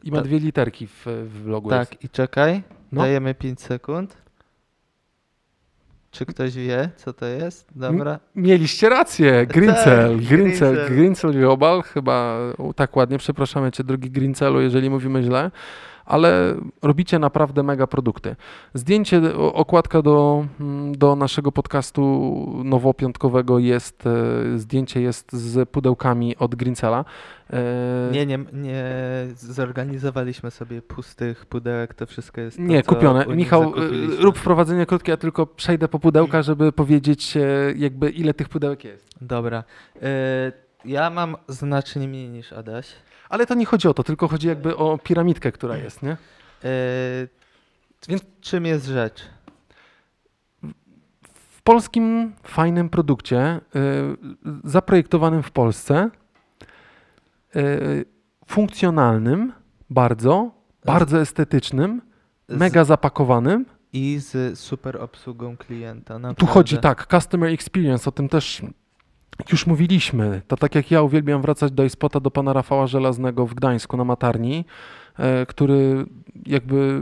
[0.03, 0.25] i ma Tak.
[0.25, 1.69] dwie literki w, w logo.
[1.69, 2.03] tak Jest.
[2.03, 3.01] i czekaj, No.
[3.01, 4.17] dajemy 5 sekund.
[6.15, 7.67] Czy ktoś wie, co to jest?
[7.75, 8.19] Dobra.
[8.35, 11.31] Mieliście rację, Grincel, Tak, Grincel, Grincel.
[11.31, 12.37] Global, chyba
[12.75, 15.51] tak ładnie, przepraszamy Cię drogi Grincelu, jeżeli mówimy źle,
[16.05, 18.35] ale robicie naprawdę mega produkty.
[18.73, 22.03] Zdjęcie, okładka do, mm, do naszego podcastu
[22.63, 27.05] nowopiątkowego jest, e, zdjęcie jest z pudełkami od Grincela.
[27.53, 27.63] E,
[28.11, 28.83] Nie, nie, nie
[29.35, 33.25] zorganizowaliśmy sobie pustych pudełek, to wszystko jest to, Nie, kupione.
[33.25, 33.71] Michał, e,
[34.23, 37.37] rób wprowadzenie krótkie, ja tylko przejdę po pudełka, żeby powiedzieć
[37.75, 39.09] jakby ile tych pudełek jest.
[39.21, 39.63] Dobra.
[40.85, 42.87] Ja mam znacznie mniej niż Adaś.
[43.29, 46.11] Ale to nie chodzi o to, tylko chodzi jakby o piramidkę, która jest, nie?
[46.11, 46.17] E,
[48.07, 49.21] Więc- czym jest rzecz?
[51.33, 56.09] w polskim fajnym produkcie, y, zaprojektowanym w Polsce,
[57.55, 58.05] y,
[58.47, 59.53] funkcjonalnym,
[59.89, 60.51] bardzo,
[60.85, 62.01] bardzo estetycznym,
[62.49, 63.65] Z- mega zapakowanym.
[63.93, 66.13] I z super obsługą klienta.
[66.13, 66.53] Tu naprawdę.
[66.53, 68.61] chodzi tak, customer experience, o tym też
[69.51, 70.41] już mówiliśmy.
[70.47, 74.03] To tak jak ja uwielbiam wracać do iSpota, do pana Rafała Żelaznego w Gdańsku na
[74.03, 74.65] Matarni,
[75.19, 76.05] e, który
[76.45, 77.01] jakby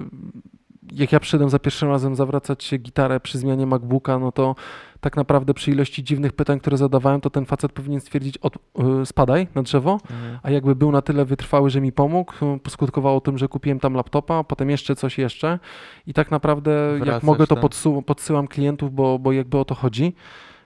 [0.92, 4.56] jak ja przyszedłem za pierwszym razem zawracać się gitarę przy zmianie MacBooka, no to
[5.00, 8.56] tak naprawdę przy ilości dziwnych pytań, które zadawałem, to ten facet powinien stwierdzić, od,
[9.02, 10.40] y, spadaj na drzewo, Mhm.
[10.44, 13.94] a jakby był na tyle wytrwały, że mi pomógł, y, poskutkowało tym, że kupiłem tam
[13.94, 15.60] laptopa, potem jeszcze coś jeszcze
[16.08, 19.76] i tak naprawdę jak Wracasz mogę to podsu- podsyłam klientów, bo, bo jakby o to
[19.76, 20.14] chodzi.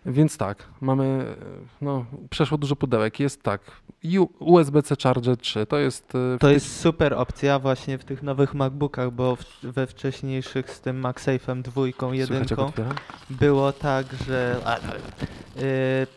[0.07, 1.35] Więc tak, mamy,
[1.81, 3.61] no przeszło dużo pudełek, jest tak,
[4.39, 6.13] USB-C Charger 3, to jest...
[6.13, 10.81] w To jest super opcja właśnie w tych nowych MacBookach, bo w, we wcześniejszych z
[10.81, 12.71] tym MagSafe'em dwójką, jedynką
[13.29, 14.61] było tak, że
[15.57, 16.07] y,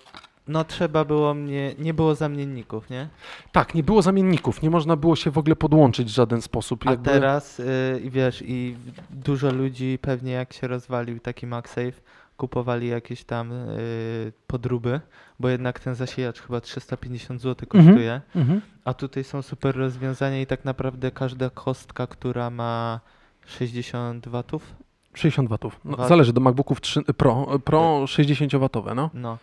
[0.49, 3.09] no trzeba było mnie, nie było zamienników, nie?
[3.53, 6.87] Tak, nie było zamienników, nie można było się w ogóle podłączyć w żaden sposób.
[6.87, 8.77] A jakby- teraz y, i wiesz, i
[9.11, 11.93] dużo ludzi pewnie jak się rozwalił taki MagSafe,
[12.41, 15.01] kupowali jakieś tam y, podróby,
[15.41, 17.87] bo jednak ten zasilacz chyba 350 zł Mhm.
[17.87, 18.61] kosztuje, Mhm.
[18.85, 23.01] a tutaj są super rozwiązania i tak naprawdę każda kostka, która ma
[23.47, 24.75] 60 watów,
[25.15, 25.81] 60 watów.
[25.85, 26.09] No, Wat.
[26.09, 29.11] zależy do MacBooków 3, Pro, Pro 60 watowe, no.
[29.15, 29.39] no.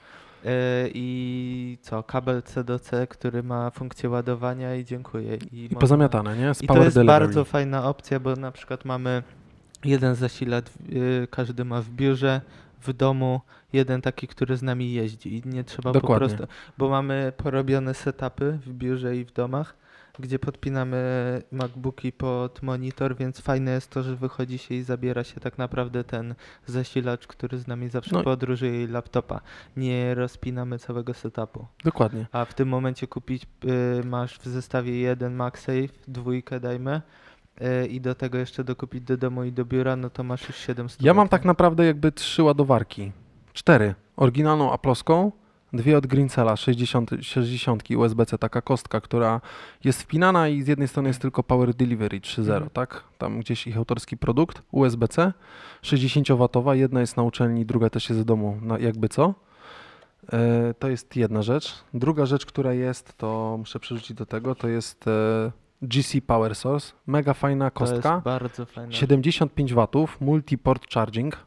[0.45, 0.47] y,
[0.93, 5.38] I co, kabel C do C, który ma funkcję ładowania i dziękuję.
[5.51, 6.53] I, I pozamiatane, nie?
[6.53, 7.05] Z I to jest Delivery.
[7.19, 9.23] bardzo fajna opcja, bo na przykład mamy
[9.86, 10.65] jeden zasilacz,
[11.23, 12.41] y, każdy ma w biurze,
[12.81, 13.41] w domu,
[13.73, 16.29] jeden taki, który z nami jeździ i nie trzeba Dokładnie.
[16.29, 19.75] po prostu, bo mamy porobione setupy w biurze i w domach,
[20.19, 20.97] gdzie podpinamy
[21.51, 26.03] MacBooki pod monitor, więc fajne jest to, że wychodzi się i zabiera się tak naprawdę
[26.03, 26.35] ten
[26.65, 29.41] zasilacz, który z nami zawsze No podróżuje i laptopa.
[29.77, 31.67] Nie rozpinamy całego setupu.
[31.83, 32.25] Dokładnie.
[32.31, 37.01] A w tym momencie kupić y, masz w zestawie jeden MagSafe, dwójkę dajmy
[37.89, 41.02] i do tego jeszcze dokupić do domu i do biura, no to masz już 700
[41.02, 43.12] Ja mam tak naprawdę jakby trzy ładowarki.
[43.54, 43.96] Cztery.
[44.17, 45.32] Oryginalną aploską,
[45.74, 49.41] dwie od Grincela 60, 60 USB-C, taka kostka, która
[49.84, 52.70] jest wpinana i z jednej strony jest tylko Power Delivery 3.0, Mhm.
[52.70, 53.04] tak?
[53.17, 55.34] Tam gdzieś ich autorski produkt, USB-C,
[55.84, 59.34] 60-watowa, jedna jest na uczelni, druga też jest w domu, na jakby co.
[60.34, 61.74] E, to jest jedna rzecz.
[61.93, 66.93] Druga rzecz, która jest, to muszę przerzucić do tego, to jest e, GC Power Source,
[67.07, 68.13] mega fajna To kostka.
[68.13, 68.93] jest bardzo fajne.
[68.93, 71.37] 75 watów, multi-port charging.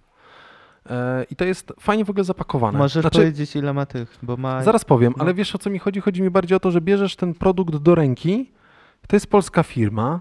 [0.90, 2.78] E, I to jest fajnie w ogóle zapakowane.
[2.78, 4.62] Możesz Znaczy, powiedzieć ile ma tych, bo ma...
[4.62, 5.24] zaraz powiem, no.
[5.24, 6.00] ale wiesz o co mi chodzi?
[6.00, 8.50] Chodzi mi bardziej o to, że bierzesz ten produkt do ręki,
[9.06, 10.20] to jest polska firma,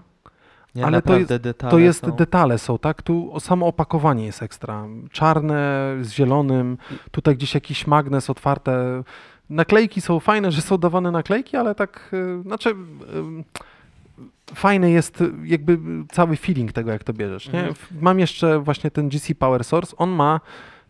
[0.74, 2.10] Nie, Ale to naprawdę detale To jest, są.
[2.12, 3.02] detale są, tak?
[3.02, 4.86] Tu samo opakowanie jest ekstra.
[5.12, 6.78] Czarne z zielonym,
[7.10, 9.02] tutaj gdzieś jakiś magnes otwarte.
[9.50, 12.74] Naklejki są fajne, że są dawane naklejki, ale tak, y, znaczy...
[14.54, 15.78] Fajny jest jakby
[16.12, 17.52] cały feeling tego, jak to bierzesz.
[17.52, 17.58] Nie?
[17.68, 17.76] Mhm.
[18.00, 19.96] Mam jeszcze właśnie ten GC Power Source.
[19.96, 20.40] On ma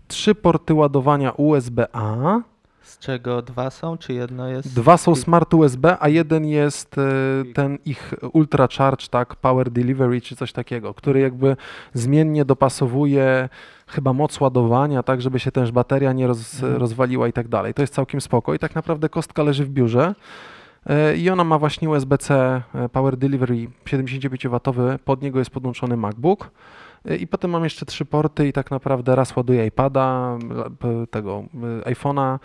[0.08, 2.40] trzy porty ładowania USB-A,
[2.82, 4.74] Z czego dwa są, czy jedno jest?
[4.74, 7.02] Dwa są smart USB, a jeden jest e,
[7.54, 11.56] ten ich Ultra Charge, tak, Power Delivery czy coś takiego, który jakby
[11.94, 13.48] zmiennie dopasowuje
[13.86, 16.80] chyba moc ładowania, tak, żeby się też bateria nie roz, Mhm.
[16.80, 17.74] rozwaliła i tak dalej.
[17.74, 20.14] To jest całkiem spoko i tak naprawdę kostka leży w biurze.
[20.86, 26.50] E, I ona ma właśnie USB-C e, Power Delivery 75W, pod niego jest podłączony MacBook.
[27.04, 30.38] E, I potem mam jeszcze trzy porty i tak naprawdę raz ładuję iPada,
[31.10, 31.44] tego
[31.84, 32.38] iPhone'a,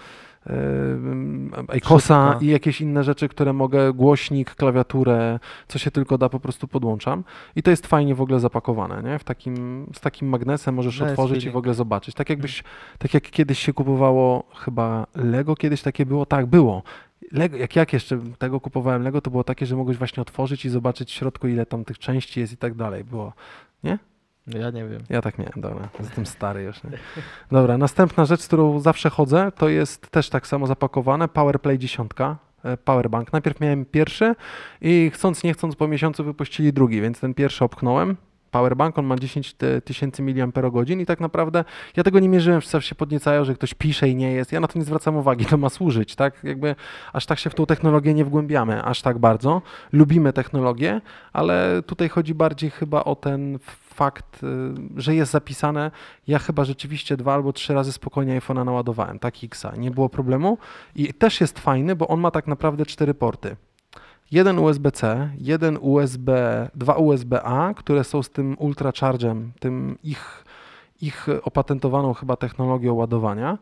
[1.67, 2.45] iCosa Wszystko.
[2.45, 7.23] i jakieś inne rzeczy, które mogę, głośnik, klawiaturę, co się tylko da, po prostu podłączam.
[7.55, 9.19] I to jest fajnie w ogóle zapakowane, nie?
[9.19, 11.57] W takim, z takim magnesem możesz No otworzyć i w feeling.
[11.57, 12.15] ogóle zobaczyć.
[12.15, 12.63] Tak jakbyś,
[12.97, 16.83] tak jak kiedyś się kupowało, chyba Lego kiedyś takie było, tak było.
[17.35, 20.69] Lego, jak, jak jeszcze tego kupowałem Lego, to było takie, że mogłeś właśnie otworzyć i
[20.69, 23.03] zobaczyć w środku, ile tam tych części jest i tak dalej.
[23.03, 23.33] Było.
[24.47, 25.01] Ja nie wiem.
[25.09, 26.83] Ja tak miałem, dobra, jestem stary już.
[26.83, 26.89] Nie?
[27.51, 32.11] Dobra, następna rzecz, z którą zawsze chodzę, to jest też tak samo zapakowane, PowerPlay 10,
[32.63, 33.33] e, Powerbank.
[33.33, 34.35] Najpierw miałem pierwszy
[34.81, 38.15] i chcąc nie chcąc po miesiącu wypuścili drugi, więc ten pierwszy opchnąłem.
[38.55, 41.63] Powerbank, on ma 10 ty- tysięcy mAh i tak naprawdę
[41.97, 44.51] ja tego nie mierzyłem, wszyscy się podniecają, że ktoś pisze i nie jest.
[44.51, 46.43] Ja na to nie zwracam uwagi, to ma służyć, tak?
[46.43, 46.75] Jakby
[47.13, 49.61] aż tak się w tą technologię nie wgłębiamy, aż tak bardzo.
[49.91, 51.01] Lubimy technologię,
[51.33, 53.59] ale tutaj chodzi bardziej chyba o ten
[53.93, 54.47] fakt, y,
[55.01, 55.91] że jest zapisane.
[56.27, 60.57] Ja chyba rzeczywiście dwa albo trzy razy spokojnie iPhone'a naładowałem, tak Xa, nie było problemu.
[60.95, 63.55] I też jest fajny, bo on ma tak naprawdę cztery porty.
[64.31, 66.29] Jeden USB-C, jeden USB,
[66.75, 70.43] dwa USB-A, które są z tym ultrachargem, tym ich,
[71.01, 73.57] ich opatentowaną chyba technologią ładowania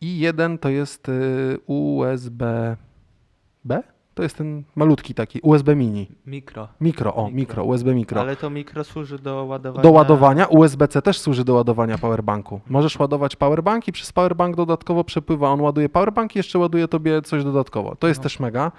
[0.00, 3.82] i jeden to jest y, USB-B,
[4.14, 6.68] to jest ten malutki taki USB mini, Mikro.
[6.80, 7.36] mikro, o, Mikro.
[7.36, 8.20] mikro, USB mikro.
[8.20, 9.82] Ale to mikro służy do ładowania.
[9.82, 12.60] Do ładowania USB-C też służy do ładowania powerbanku.
[12.68, 15.50] Możesz ładować powerbank i przez powerbank dodatkowo przepływa.
[15.50, 17.96] On ładuje powerbank i jeszcze ładuje tobie coś dodatkowo.
[17.96, 18.22] To jest No.
[18.22, 18.72] też mega.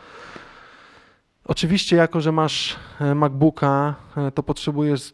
[1.45, 5.13] Oczywiście, jako że masz e, MacBooka, e, to potrzebujesz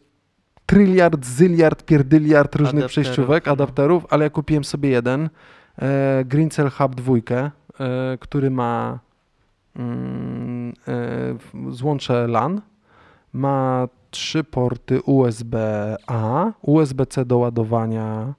[0.66, 3.52] tryliard, zyliard, pierdyliard różnych Adapterów, przejściówek, no.
[3.52, 5.28] adapterów, ale ja kupiłem sobie jeden,
[5.78, 7.50] e, Green Cell Hub 2, e,
[8.20, 8.98] który ma
[9.76, 10.72] mm,
[11.70, 12.60] złącze LAN,
[13.32, 18.34] ma trzy porty USB-A, USB-C do ładowania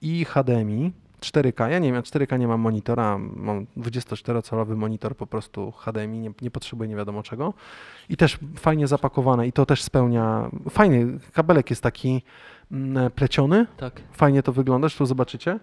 [0.00, 0.92] i HDMI.
[1.20, 1.68] 4K.
[1.68, 6.50] Ja nie wiem, 4K nie mam monitora, mam 24-calowy monitor po prostu HDMI, nie, nie
[6.50, 7.54] potrzebuję nie wiadomo czego.
[8.08, 12.22] I też fajnie zapakowane i to też spełnia, fajny kabelek jest taki
[12.72, 14.00] mm, pleciony, Tak.
[14.12, 15.60] fajnie to wygląda, tu zobaczycie.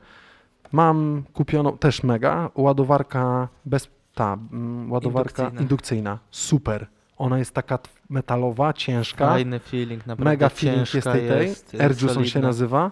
[0.72, 5.62] Mam kupioną, też mega, ładowarka bez, ta, mm, ładowarka Indukcyjna.
[5.62, 6.88] indukcyjna, super.
[7.18, 11.82] Ona jest taka metalowa, ciężka, Fajny feeling, naprawdę mega feeling jest tej, tej.
[11.82, 12.92] AirJuice on się nazywa,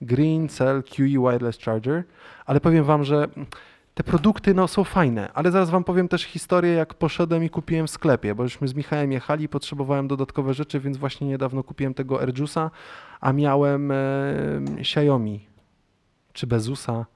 [0.00, 2.04] Green Cell QE Wireless Charger,
[2.46, 3.28] ale powiem wam, że
[3.94, 7.86] te produkty no, są fajne, ale zaraz wam powiem też historię, jak poszedłem i kupiłem
[7.86, 11.94] w sklepie, bo żeśmy z Michałem jechali i potrzebowałem dodatkowe rzeczy, więc właśnie niedawno kupiłem
[11.94, 12.70] tego AirJuice'a,
[13.20, 13.96] a miałem e,
[14.78, 15.46] Xiaomi
[16.32, 17.06] czy Bezusa.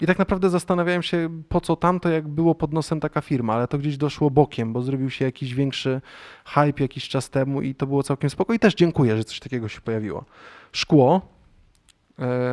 [0.00, 3.68] I tak naprawdę zastanawiałem się, po co tamto, jak było pod nosem taka firma, ale
[3.68, 6.00] to gdzieś doszło bokiem, bo zrobił się jakiś większy
[6.44, 8.52] hype jakiś czas temu i to było całkiem spoko.
[8.52, 10.24] I też dziękuję, że coś takiego się pojawiło.
[10.72, 11.39] Szkło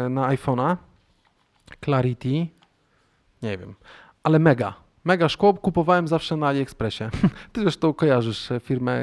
[0.10, 0.78] na iPhone'a,
[1.86, 2.48] Clarity,
[3.44, 3.76] nie wiem,
[4.24, 4.74] ale mega.
[5.04, 7.04] Mega szkło kupowałem zawsze na AliExpressie.
[7.54, 9.02] Ty zresztą kojarzysz e, firmę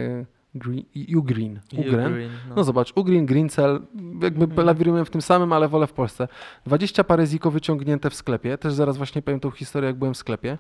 [0.55, 0.85] Green,
[1.17, 1.61] Ugreen.
[1.73, 2.13] Ugren.
[2.13, 2.55] Ugreen, no.
[2.55, 3.81] No zobacz, Ugreen, Greencell,
[4.23, 4.67] jakby Mhm.
[4.67, 6.29] lawirujemy w tym samym, ale wolę w Polsce.
[6.67, 10.17] 20 parę ziko wyciągnięte w sklepie, też zaraz właśnie powiem tą historię, jak byłem w
[10.17, 10.59] sklepie.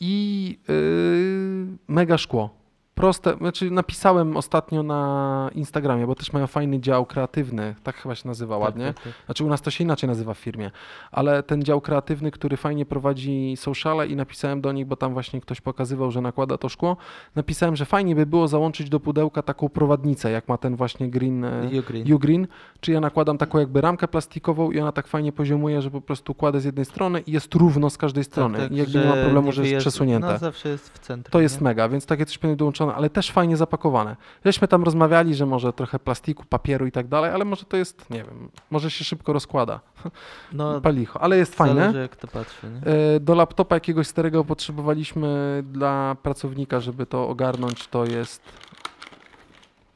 [0.00, 2.63] I yy, mega szkło.
[2.94, 8.28] Proste, znaczy napisałem ostatnio na Instagramie, bo też mają fajny dział kreatywny, tak chyba się
[8.28, 8.86] nazywa Tak, ładnie.
[8.86, 9.12] tak, tak.
[9.26, 10.70] Znaczy u nas to się inaczej nazywa w firmie,
[11.12, 15.40] ale ten dział kreatywny, który fajnie prowadzi sociale i napisałem do nich, bo tam właśnie
[15.40, 16.96] ktoś pokazywał, że nakłada to szkło,
[17.36, 21.44] napisałem, że fajnie by było załączyć do pudełka taką prowadnicę, jak ma ten właśnie Green
[21.44, 21.70] e,
[22.14, 22.46] Ugreen.
[22.80, 26.34] Czy ja nakładam taką jakby ramkę plastikową i ona tak fajnie poziomuje, że po prostu
[26.34, 29.04] kładę z jednej strony i jest równo z każdej strony Tak, tak, i jakby nie
[29.06, 30.32] ma problemu, że jest wyjeżdża- przesunięte.
[30.32, 31.32] No zawsze jest w centrum.
[31.32, 31.64] To jest nie?
[31.64, 34.16] mega, więc takie coś powinno dołączone, ale też fajnie zapakowane.
[34.44, 38.10] Żeśmy tam rozmawiali, że może trochę plastiku, papieru i tak dalej, ale może to jest,
[38.10, 39.80] nie wiem, może się szybko rozkłada.
[40.52, 41.92] No, Palicho, ale jest fajne.
[42.00, 42.92] Jak to patrzy, nie?
[42.92, 48.42] E, Do laptopa jakiegoś starego potrzebowaliśmy dla pracownika, żeby to ogarnąć, to jest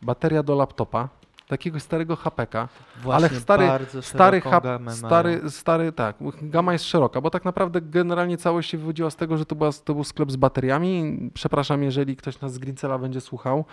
[0.03, 1.09] bateria do laptopa,
[1.49, 2.69] takiego starego HPK,
[3.03, 4.97] Właśnie stary- bardzo stary, hap, mają.
[4.97, 9.37] stary, stary, tak, gama jest szeroka, bo tak naprawdę generalnie całość się wywodziła z tego,
[9.37, 11.19] że to, była, to był sklep z bateriami.
[11.35, 13.65] Przepraszam, jeżeli ktoś nas z Greencella będzie słuchał,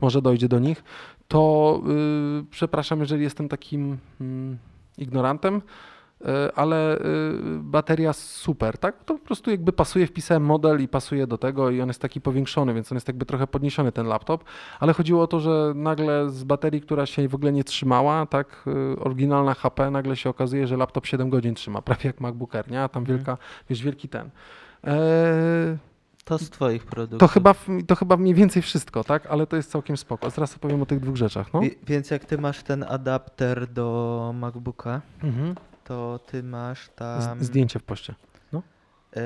[0.00, 0.84] może dojdzie do nich,
[1.28, 4.58] to yy, przepraszam, jeżeli jestem takim mm,
[4.98, 5.60] ignorantem, yy,
[6.56, 9.04] ale yy, bateria super, tak?
[9.04, 12.20] To po prostu jakby pasuje, wpisałem model i pasuje do tego i on jest taki
[12.20, 14.44] powiększony, więc on jest jakby trochę podniesiony ten laptop,
[14.80, 18.64] ale chodziło o to, że nagle z baterii, która się w ogóle nie trzymała, tak,
[18.96, 22.70] y, oryginalna HP, nagle się okazuje, że laptop 7 godzin trzyma, prawie jak MacBook Air,
[22.70, 22.82] nie?
[22.82, 23.18] A tam Mhm.
[23.18, 23.38] wielka,
[23.70, 24.30] wiesz, wielki ten.
[24.84, 25.76] Eee,
[26.24, 27.18] To z twoich produktów.
[27.20, 27.54] to, chyba,
[27.86, 29.26] to chyba mniej więcej wszystko, tak?
[29.26, 30.30] Ale to jest całkiem spoko.
[30.30, 31.60] Zaraz opowiem o tych dwóch rzeczach, no.
[31.60, 35.54] Wie- Więc jak ty masz ten adapter do MacBooka, Mhm.
[35.92, 38.14] To ty masz Z, tam zdjęcie w poście.
[39.16, 39.20] e,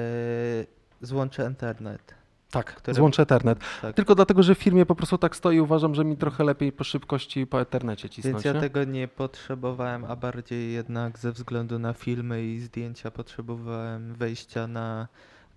[1.01, 2.15] złącze internet.
[2.51, 3.59] Tak, Które- złącze Ethernet.
[3.83, 3.97] Tak.
[3.97, 6.85] Tylko dlatego, że w firmie po prostu tak stoi, uważam, że mi trochę lepiej po
[6.85, 8.61] szybkości po Ethernecie cisnąć, Więc ja nie?
[8.61, 15.09] tego nie potrzebowałem, a bardziej jednak ze względu na filmy i zdjęcia potrzebowałem wejścia na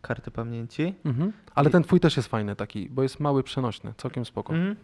[0.01, 0.95] kartę pamięci.
[1.05, 1.33] Mhm.
[1.55, 4.53] Ale I- ten twój też jest fajny taki, bo jest mały, przenośny, całkiem spoko.
[4.53, 4.75] Mhm.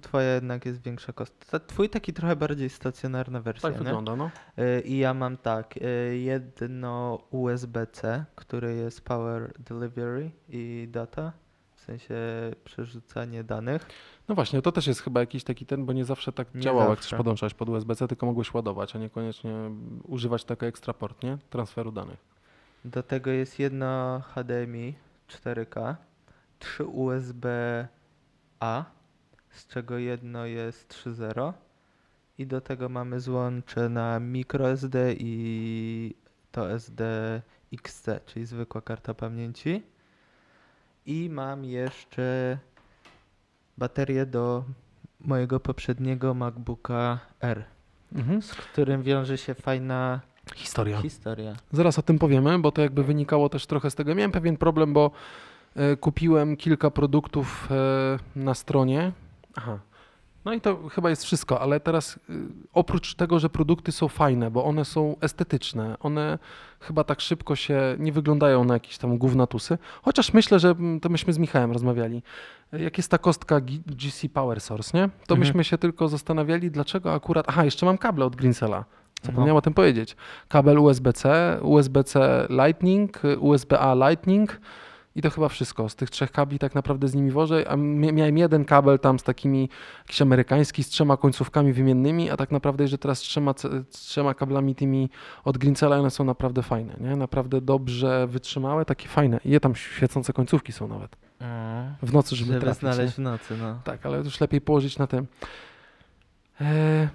[0.00, 1.50] Twoja jednak jest większa kost.
[1.50, 3.84] ta- Twój taki trochę bardziej stacjonarna wersja, Tak nie?
[3.84, 4.30] wygląda, no.
[4.58, 11.32] Y, I ja mam tak, y, jedno USB-C, które jest Power Delivery i Data,
[11.74, 12.14] w sensie
[12.64, 13.86] przerzucanie danych.
[14.28, 16.90] No właśnie, to też jest chyba jakiś taki ten, bo nie zawsze tak Nie działało,
[16.90, 17.08] jak zawsze.
[17.08, 19.54] chcesz podłączać pod USB-C, tylko mogłeś ładować, a niekoniecznie
[20.04, 21.38] używać takiego ekstra port, nie?
[21.50, 22.18] Transferu danych.
[22.84, 24.94] Do tego jest jedno HDMI
[25.28, 25.94] 4K,
[26.58, 28.84] trzy USB-A,
[29.56, 31.52] z czego jedno jest 3.0
[32.38, 36.14] i do tego mamy złącze na microSD i
[36.52, 37.04] to SD
[37.72, 39.82] XC, czyli zwykła karta pamięci.
[41.06, 42.58] I mam jeszcze
[43.78, 44.64] baterię do
[45.20, 47.64] mojego poprzedniego MacBooka R,
[48.14, 48.42] Mhm.
[48.42, 50.20] z którym wiąże się fajna
[50.54, 51.00] Historia.
[51.02, 51.56] historia.
[51.72, 54.14] Zaraz o tym powiemy, bo to jakby wynikało też trochę z tego.
[54.14, 55.10] Miałem pewien problem, bo
[55.76, 59.12] e, kupiłem kilka produktów e, na stronie.
[59.56, 59.78] Aha.
[60.44, 62.18] No i to chyba jest wszystko, ale teraz y,
[62.72, 66.38] oprócz tego, że produkty są fajne, bo one są estetyczne, one
[66.80, 71.08] chyba tak szybko się nie wyglądają na jakieś tam gównatusy, chociaż myślę, że mm, to
[71.08, 72.22] myśmy z Michałem rozmawiali.
[72.72, 75.08] E, Jak jest ta kostka GC Power Source, nie?
[75.08, 75.40] To Mhm.
[75.40, 77.46] myśmy się tylko zastanawiali, dlaczego akurat...
[77.48, 78.84] Aha, jeszcze mam kable od Greensela.
[79.22, 79.58] Zapomniałem No.
[79.58, 80.16] o tym powiedzieć.
[80.48, 84.60] Kabel USB-C, USB-C Lightning, USB-A Lightning
[85.16, 85.88] i to chyba wszystko.
[85.88, 89.18] Z tych trzech kabli tak naprawdę z nimi wożę, a mia- miałem jeden kabel tam
[89.18, 89.68] z takimi,
[90.04, 93.54] jakiś amerykański, z trzema końcówkami wymiennymi, a tak naprawdę jeszcze teraz z trzema,
[93.90, 95.10] z trzema kablami tymi
[95.44, 97.16] od Greensela, one są naprawdę fajne, nie?
[97.16, 99.40] Naprawdę dobrze wytrzymałe, takie fajne.
[99.44, 101.16] I je tam świecące końcówki są nawet.
[102.02, 102.82] W nocy, żeby, Żeby trafić.
[102.82, 102.92] nie?
[102.92, 103.80] znaleźć w nocy, no.
[103.84, 105.26] Tak, ale już lepiej położyć na tym.
[106.60, 107.08] Eee,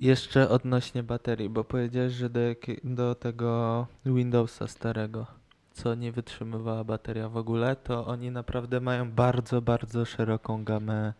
[0.00, 5.26] Jeszcze odnośnie baterii, bo powiedziałeś, że do, jakie- do tego Windowsa starego,
[5.72, 11.12] co nie wytrzymywała bateria w ogóle, to oni naprawdę mają bardzo, bardzo szeroką gamę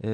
[0.00, 0.08] yy,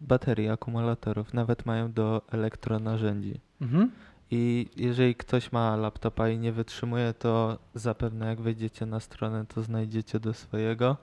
[0.00, 1.34] baterii, akumulatorów.
[1.34, 3.40] Nawet mają do elektronarzędzi.
[3.60, 3.90] mhm.
[4.30, 9.62] I jeżeli ktoś ma laptopa i nie wytrzymuje, to zapewne jak wejdziecie na stronę, to
[9.62, 10.96] znajdziecie do swojego.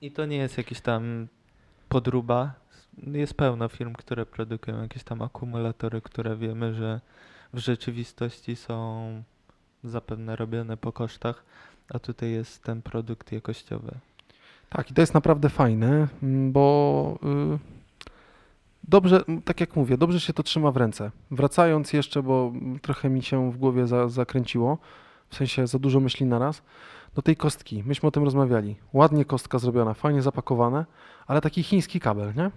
[0.00, 1.26] I to nie jest jakiś tam
[1.88, 2.54] podruba.
[2.98, 7.00] Jest pełno firm, które produkują jakieś tam akumulatory, które wiemy, że
[7.52, 9.22] w rzeczywistości są
[9.84, 11.44] zapewne robione po kosztach,
[11.94, 13.94] a tutaj jest ten produkt jakościowy.
[14.68, 17.18] Tak, i to jest naprawdę fajne, m, bo
[17.54, 17.58] y,
[18.84, 21.10] dobrze, tak jak mówię, dobrze się to trzyma w ręce.
[21.30, 22.52] Wracając jeszcze, bo
[22.82, 24.78] trochę mi się w głowie za, zakręciło,
[25.28, 26.62] w sensie za dużo myśli naraz,
[27.14, 27.82] do tej kostki.
[27.86, 28.76] Myśmy o tym rozmawiali.
[28.92, 30.86] Ładnie kostka zrobiona, fajnie zapakowane,
[31.26, 32.50] ale taki chiński kabel, nie?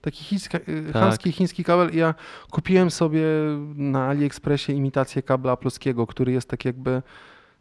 [0.00, 1.22] Taki chińska, y, Tak.
[1.22, 1.90] chiński kabel.
[1.94, 2.14] i Ja
[2.50, 3.22] kupiłem sobie
[3.74, 7.02] na AliExpressie imitację kabla pluskiego, który jest tak jakby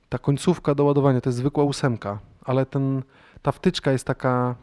[0.10, 3.04] ta końcówka do ładowania, to jest zwykła ósemka, ale ten,
[3.41, 4.56] ta wtyczka jest taka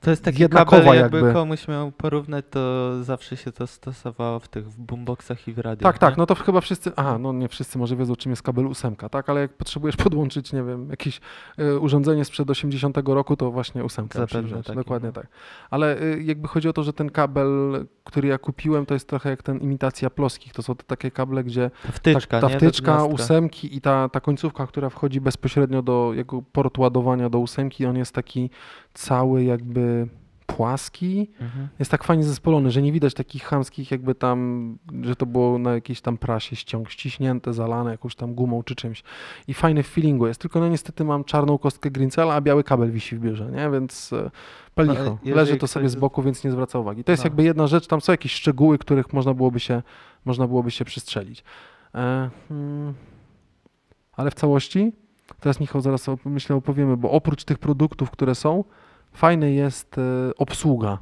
[0.00, 1.32] To jest taki Jednakowa kabel, jakby, jakby.
[1.32, 5.92] komuś miał porównać, to zawsze się to stosowało w tych w boomboxach i w radiach.
[5.92, 6.20] Tak, tak, nie?
[6.20, 9.28] no to chyba wszyscy, aha, no nie wszyscy może wiedzą, czym jest kabel ósemka, tak,
[9.30, 11.20] ale jak potrzebujesz podłączyć, nie wiem, jakieś
[11.58, 15.12] y, urządzenie sprzed 80 roku, to właśnie ósemka Zapewne taki, dokładnie no.
[15.12, 15.26] tak.
[15.70, 19.30] Ale y, jakby chodzi o to, że ten kabel, który ja kupiłem, to jest trochę
[19.30, 23.04] jak ten imitacja ploskich, to są te takie kable, gdzie Ta wtyczka, ta, ta wtyczka,
[23.04, 27.96] ósemki i ta, ta końcówka, która wchodzi bezpośrednio do jego port ładowania do ósemki, on
[27.96, 28.50] jest taki
[28.96, 30.08] cały jakby
[30.46, 31.68] płaski, Mhm.
[31.78, 35.74] jest tak fajnie zespolony, że nie widać takich chamskich jakby tam, że to było na
[35.74, 39.02] jakiejś tam prasie ściąg, ściśnięte, zalane jakąś tam gumą czy czymś.
[39.48, 42.90] I fajny w feelingu jest, tylko no niestety mam czarną kostkę Grincela, a biały kabel
[42.92, 43.70] wisi w biurze, nie?
[43.70, 44.30] Więc e,
[44.74, 45.04] palicho.
[45.04, 47.04] No, jeżeli Leży to sobie z boku, więc nie zwraca uwagi.
[47.04, 47.26] To jest No.
[47.26, 49.82] jakby jedna rzecz, tam są jakieś szczegóły, których można byłoby się,
[50.24, 51.44] można byłoby się przystrzelić.
[51.94, 52.94] E, hmm,
[54.12, 54.92] ale w całości,
[55.40, 58.64] teraz Michał zaraz myślę opowiemy, bo oprócz tych produktów, które są,
[59.16, 60.02] fajne jest e,
[60.36, 60.98] obsługa.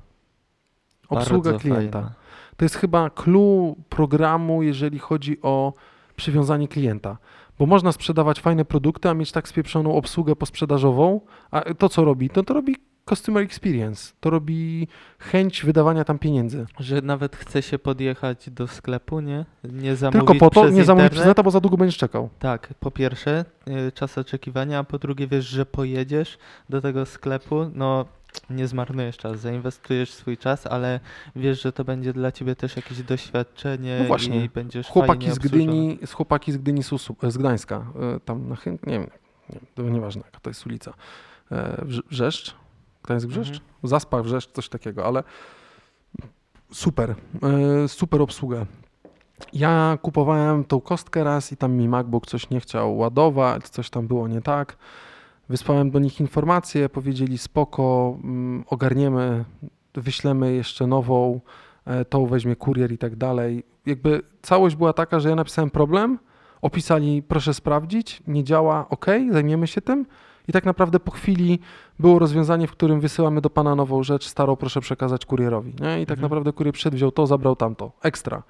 [1.09, 2.01] Obsługa Bardzo klienta.
[2.01, 2.15] fajna.
[2.57, 5.73] To jest chyba clue programu, jeżeli chodzi o
[6.17, 7.19] przywiązanie klienta.
[7.59, 12.31] Bo można sprzedawać fajne produkty, a mieć tak spieprzoną obsługę posprzedażową, a to co robi?
[12.31, 12.77] To, to robi
[13.09, 14.89] customer experience, to robi
[15.19, 16.67] chęć wydawania tam pieniędzy.
[16.79, 19.45] Że nawet chce się podjechać do sklepu, nie?
[19.65, 22.29] Nie zamówić Tylko po to nie zamówić przez neta, bo za długo będziesz czekał.
[22.39, 23.45] Tak, po pierwsze
[23.89, 26.39] y, czas oczekiwania, a po drugie wiesz, że pojedziesz
[26.69, 28.05] do tego sklepu, no
[28.51, 31.01] nie zmarnujesz czas, zainwestujesz swój czas, ale
[31.37, 34.45] wiesz, że to będzie dla ciebie też jakieś doświadczenie No właśnie.
[34.45, 35.39] i będziesz Chłopaki z.
[35.39, 37.87] Gdyni, z chłopaki z Gdyni, z, Gdańska,
[38.17, 39.11] e, tam na Chyn, nie wiem,
[39.51, 40.95] nie, to nieważne jaka to jest ulica,
[41.87, 42.55] Wrz- Wrzeszcz,
[43.05, 43.71] Gdańsk Wrzeszcz, Mhm.
[43.83, 45.23] Zaspach Wrzeszcz, coś takiego, ale
[46.73, 47.15] super,
[47.85, 48.67] e, super obsługa.
[49.53, 54.07] Ja kupowałem tą kostkę raz i tam mi MacBook coś nie chciał ładować, coś tam
[54.07, 54.77] było nie tak.
[55.49, 59.45] Wysłałem do nich informacje, powiedzieli spoko, mm, ogarniemy,
[59.95, 61.41] wyślemy jeszcze nową,
[61.85, 63.63] e, tą weźmie kurier i tak dalej.
[63.87, 66.19] Jakby całość była taka, że ja napisałem problem,
[66.63, 70.07] opisali proszę sprawdzić, nie działa, ok, zajmiemy się tym.
[70.49, 71.59] I tak naprawdę po chwili
[71.99, 75.75] było rozwiązanie, w którym wysyłamy do pana nową rzecz, starą proszę przekazać kurierowi.
[75.81, 76.01] Nie?
[76.03, 76.21] I tak Mhm.
[76.21, 78.43] naprawdę kurier przedwziął to, zabrał tamto, ekstra.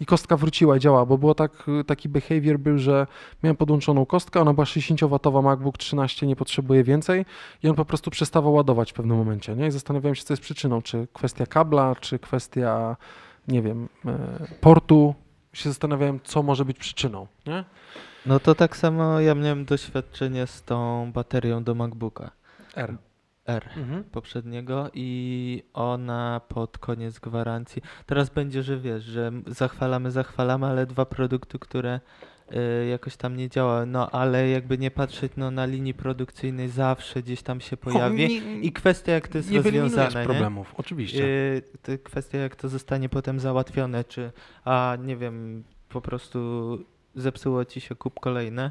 [0.00, 3.06] I kostka wróciła i działa, bo było tak, taki behavior był, że
[3.42, 7.24] miałem podłączoną kostkę, ona była 60W MacBook 13, nie potrzebuje więcej
[7.62, 9.56] i on po prostu przestawał ładować w pewnym momencie.
[9.56, 9.66] Nie?
[9.66, 12.96] I zastanawiałem się, co jest przyczyną, czy kwestia kabla, czy kwestia,
[13.48, 14.18] nie wiem, e,
[14.60, 15.14] portu.
[15.52, 17.26] Się zastanawiałem, co może być przyczyną.
[17.46, 17.64] Nie?
[18.26, 22.30] No to tak samo ja miałem doświadczenie z tą baterią do MacBooka
[22.76, 22.96] R.
[23.46, 24.04] R Mhm.
[24.04, 27.82] poprzedniego i ona pod koniec gwarancji.
[28.06, 32.00] Teraz będzie, że wiesz, że zachwalamy, zachwalamy, ale dwa produkty, które
[32.52, 33.86] y, jakoś tam nie działały.
[33.86, 38.28] No ale jakby nie patrzeć, no na linii produkcyjnej zawsze gdzieś tam się pojawi.
[38.28, 40.26] nie, I kwestia jak to jest nie rozwiązane, nie?
[40.26, 41.24] problemów, oczywiście.
[41.88, 44.32] Y, kwestia jak to zostanie potem załatwione, czy
[44.64, 46.78] a nie wiem, po prostu
[47.14, 48.70] zepsuło ci się kup kolejne.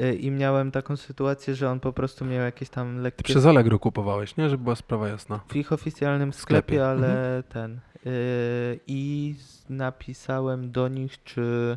[0.00, 3.46] Y, I miałem taką sytuację, że on po prostu miał jakieś tam Ty lekkie przez
[3.46, 4.48] Allegro kupowałeś, nie?
[4.50, 5.40] Żeby była sprawa jasna.
[5.48, 6.62] w ich oficjalnym sklepie.
[6.62, 7.42] sklepie, ale Mhm.
[7.42, 7.80] ten.
[8.06, 9.34] y, I
[9.68, 11.76] napisałem do nich, czy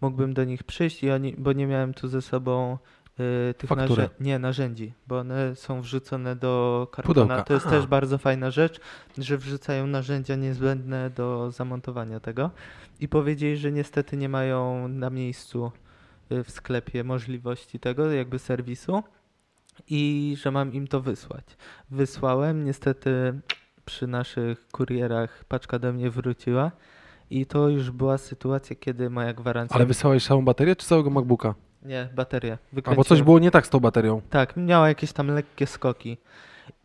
[0.00, 2.78] mógłbym do nich przyjść, i oni, bo nie miałem tu ze sobą
[3.58, 4.02] tych Faktury.
[4.02, 7.14] narzę- nie, narzędzi, bo one są wrzucone do kartona.
[7.14, 7.76] Pudełka, To jest aha.
[7.76, 8.80] też bardzo fajna rzecz,
[9.18, 12.50] że wrzucają narzędzia niezbędne do zamontowania tego.
[13.00, 15.72] I powiedzieli, że niestety nie mają na miejscu
[16.32, 19.02] y, w sklepie możliwości tego, jakby serwisu
[19.88, 21.44] i że mam im to wysłać.
[21.90, 23.40] Wysłałem, niestety
[23.84, 26.70] przy naszych kurierach paczka do mnie wróciła
[27.30, 29.76] i to już była sytuacja, kiedy moja gwarancja...
[29.76, 31.54] Ale wysyłałeś całą baterię czy całego MacBooka?
[31.84, 32.52] Nie, bateria.
[32.52, 33.04] Albo Wykręciłem.
[33.04, 34.22] coś było nie tak z tą baterią.
[34.30, 36.16] Tak, miała jakieś tam lekkie skoki.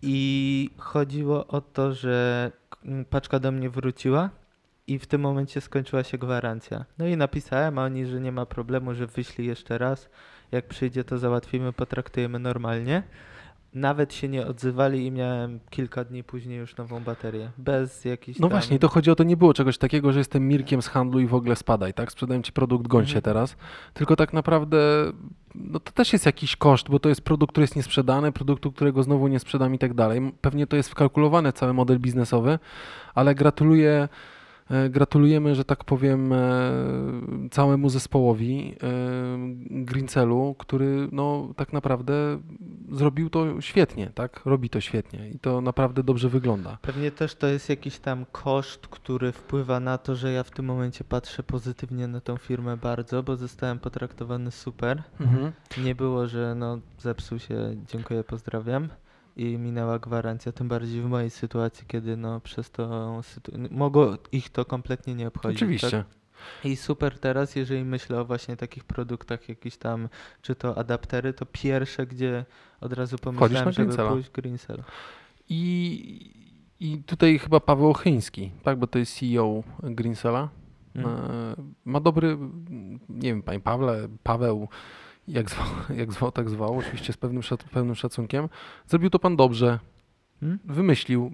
[0.01, 2.51] I chodziło o to, że
[2.85, 4.29] mm, paczka do mnie wróciła
[4.87, 6.85] i w tym momencie skończyła się gwarancja.
[6.97, 10.09] No i napisałem, a oni, że nie ma problemu, że wyślij jeszcze raz.
[10.51, 13.03] Jak przyjdzie, to załatwimy, potraktujemy normalnie.
[13.73, 17.51] Nawet się nie odzywali i miałem kilka dni później już nową baterię.
[17.57, 18.49] Bez jakichś No tam...
[18.57, 21.27] właśnie, to chodzi o to, nie było czegoś takiego, że jestem Mirkiem z handlu i
[21.27, 22.11] w ogóle spadaj, tak?
[22.11, 23.21] Sprzedaję ci produkt, goń się Mhm.
[23.23, 23.55] teraz.
[23.93, 24.77] Tylko tak naprawdę,
[25.55, 29.03] no to też jest jakiś koszt, bo to jest produkt, który jest niesprzedany, produktu, którego
[29.03, 30.31] znowu nie sprzedam i tak dalej.
[30.41, 32.59] Pewnie to jest wkalkulowany cały model biznesowy,
[33.15, 34.07] ale gratuluję,
[34.89, 36.71] gratulujemy, że tak powiem, e,
[37.51, 38.87] całemu zespołowi e,
[39.83, 42.13] Greencellu, który no tak naprawdę
[42.91, 44.41] zrobił to świetnie, tak?
[44.45, 46.77] Robi to świetnie i to naprawdę dobrze wygląda.
[46.81, 50.65] Pewnie też to jest jakiś tam koszt, który wpływa na to, że ja w tym
[50.65, 55.03] momencie patrzę pozytywnie na tą firmę bardzo, bo zostałem potraktowany super.
[55.19, 55.51] Mhm.
[55.83, 58.89] Nie było, że no zepsuł się, dziękuję, pozdrawiam
[59.39, 63.21] i minęła gwarancja, tym bardziej w mojej sytuacji, kiedy no przez to
[63.71, 65.57] mogło ich to kompletnie nie obchodzić.
[65.57, 65.91] Oczywiście.
[65.91, 66.05] Tak?
[66.63, 70.09] I super teraz, jeżeli myślę o właśnie takich produktach, jakiś tam,
[70.41, 72.45] czy to adaptery, to pierwsze, gdzie
[72.81, 74.83] od razu pomyślałem, żeby pójść Greensell.
[75.49, 76.31] I,
[76.79, 80.49] I tutaj chyba Paweł Ochyński, tak, bo to jest CEO Greensela.
[80.95, 81.09] Mm.
[81.09, 82.37] E, Ma dobry,
[83.09, 84.67] nie wiem, panie Pawle, Paweł,
[85.29, 85.65] jak zwał,
[86.01, 88.49] jak zwał, tak zwał, oczywiście z pewnym, szac- pewnym szacunkiem.
[88.87, 89.79] Zrobił to pan dobrze,
[90.43, 90.59] Mm?
[90.65, 91.31] wymyślił.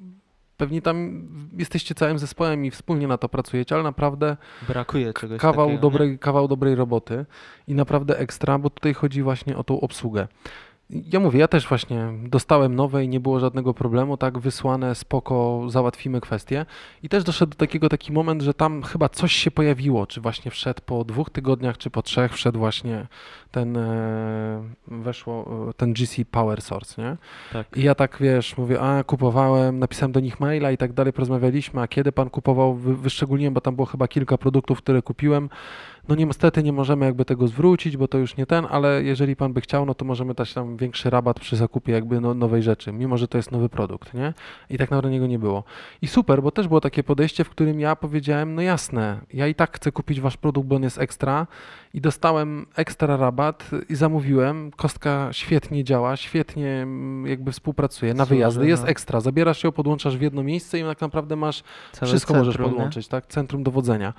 [0.58, 1.28] pewnie tam
[1.58, 4.38] jesteście całym zespołem i wspólnie na to pracujecie, ale naprawdę
[4.68, 7.26] Brakuje czegoś kawał takiego, dobrej, kawał dobrej roboty
[7.68, 10.28] i naprawdę ekstra, bo tutaj chodzi właśnie o tą obsługę.
[10.90, 15.62] Ja mówię, ja też właśnie dostałem nowe i nie było żadnego problemu, tak wysłane, spoko,
[15.68, 16.66] załatwimy kwestię.
[17.04, 20.52] I też doszedł do takiego taki moment, że tam chyba coś się pojawiło, czy właśnie
[20.52, 23.08] wszedł po dwóch tygodniach, czy po trzech wszedł właśnie
[23.52, 27.18] ten, e, weszło, e, ten GC Power Source, nie?
[27.54, 27.78] Tak.
[27.78, 31.82] I ja tak, wiesz, mówię, a kupowałem, napisałem do nich maila i tak dalej, porozmawialiśmy,
[31.82, 35.50] a kiedy pan kupował, Wy, wyszczególniłem, bo tam było chyba kilka produktów, które kupiłem.
[36.08, 39.54] No niestety nie możemy jakby tego zwrócić, bo to już nie ten, ale jeżeli pan
[39.54, 42.92] by chciał, no to możemy dać tam większy rabat przy zakupie jakby no, nowej rzeczy,
[42.92, 44.34] mimo że to jest nowy produkt, nie?
[44.70, 45.64] I tak naprawdę niego nie było.
[46.02, 49.56] I super, bo też było takie podejście, w którym ja powiedziałem, no jasne, ja i
[49.56, 51.48] tak chcę kupić wasz produkt, bo on jest ekstra
[51.94, 58.36] i dostałem ekstra rabat i zamówiłem, kostka świetnie działa, świetnie mm, jakby współpracuje, na Służy,
[58.36, 58.90] wyjazdy, jest no.
[58.90, 62.60] ekstra, zabierasz ją, podłączasz w jedno miejsce i tak naprawdę masz Całe wszystko centrum, możesz
[62.60, 62.70] nie?
[62.70, 63.28] podłączyć, tak?
[63.28, 64.14] Centrum dowodzenia.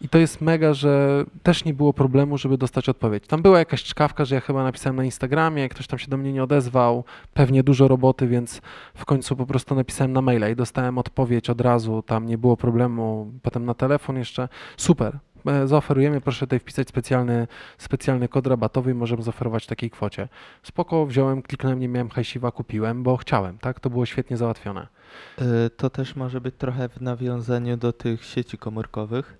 [0.00, 3.26] I to jest mega, że też nie było problemu, żeby dostać odpowiedź.
[3.26, 6.32] Tam była jakaś czkawka, że ja chyba napisałem na Instagramie, ktoś tam się do mnie
[6.32, 8.60] nie odezwał, pewnie dużo roboty, więc
[8.94, 12.56] w końcu po prostu napisałem na maila i dostałem odpowiedź od razu, tam nie było
[12.56, 14.48] problemu, potem na telefon jeszcze.
[14.76, 15.18] Super.
[15.46, 17.46] E, Zaoferujemy, proszę tutaj wpisać specjalny,
[17.78, 20.28] specjalny kod rabatowy i możemy zaoferować w takiej kwocie.
[20.62, 23.80] Spoko, wziąłem, kliknąłem, nie miałem hajsiwa, kupiłem, bo chciałem, tak?
[23.80, 24.86] To było świetnie załatwione.
[25.40, 29.38] Y, To też może być trochę w nawiązaniu do tych sieci komórkowych,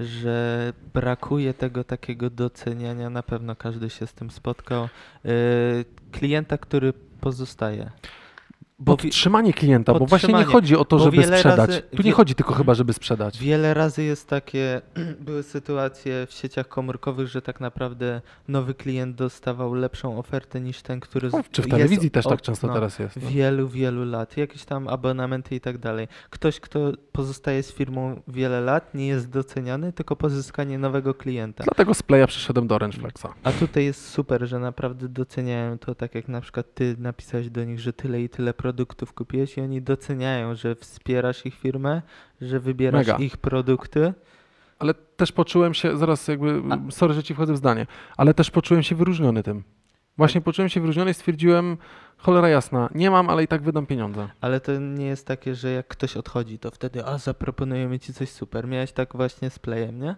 [0.00, 6.92] że brakuje tego takiego doceniania, na pewno każdy się z tym spotkał, y, klienta, który
[7.20, 7.90] pozostaje.
[8.84, 11.56] Bo Podtrzymanie klienta, bo właśnie nie chodzi o to, żeby sprzedać.
[11.70, 13.38] razy- tu nie chodzi tylko chyba, żeby sprzedać.
[13.38, 14.80] Wiele razy jest takie,
[15.26, 21.00] były sytuacje w sieciach komórkowych, że tak naprawdę nowy klient dostawał lepszą ofertę niż ten,
[21.00, 23.22] który z- O, Czy w telewizji też od- tak często no, teraz jest.
[23.22, 23.28] No.
[23.30, 26.08] wielu, wielu lat, jakieś tam abonamenty i tak dalej.
[26.30, 31.64] Ktoś, kto pozostaje z firmą wiele lat, nie jest doceniany, tylko pozyskanie nowego klienta.
[31.64, 33.26] Dlatego z Playa przyszedłem do Orange Flexa.
[33.42, 37.64] A tutaj jest super, że naprawdę doceniają to, tak jak na przykład ty napisałeś do
[37.64, 38.73] nich, że tyle i tyle produktów
[39.14, 42.02] kupiłeś i oni doceniają, że wspierasz ich firmę,
[42.40, 43.18] że wybierasz Mega.
[43.18, 44.14] ich produkty.
[44.78, 48.50] Ale też poczułem się, zaraz jakby, A- sorry, że ci wchodzę w zdanie, ale też
[48.50, 49.62] poczułem się wyróżniony tym.
[50.16, 51.76] Właśnie poczułem się wyróżniony i stwierdziłem,
[52.18, 54.28] cholera jasna, nie mam, ale i tak wydam pieniądze.
[54.40, 58.28] Ale to nie jest takie, że jak ktoś odchodzi, to wtedy, a zaproponujemy ci coś
[58.30, 58.68] super.
[58.68, 60.14] Miałeś tak właśnie z playem, nie?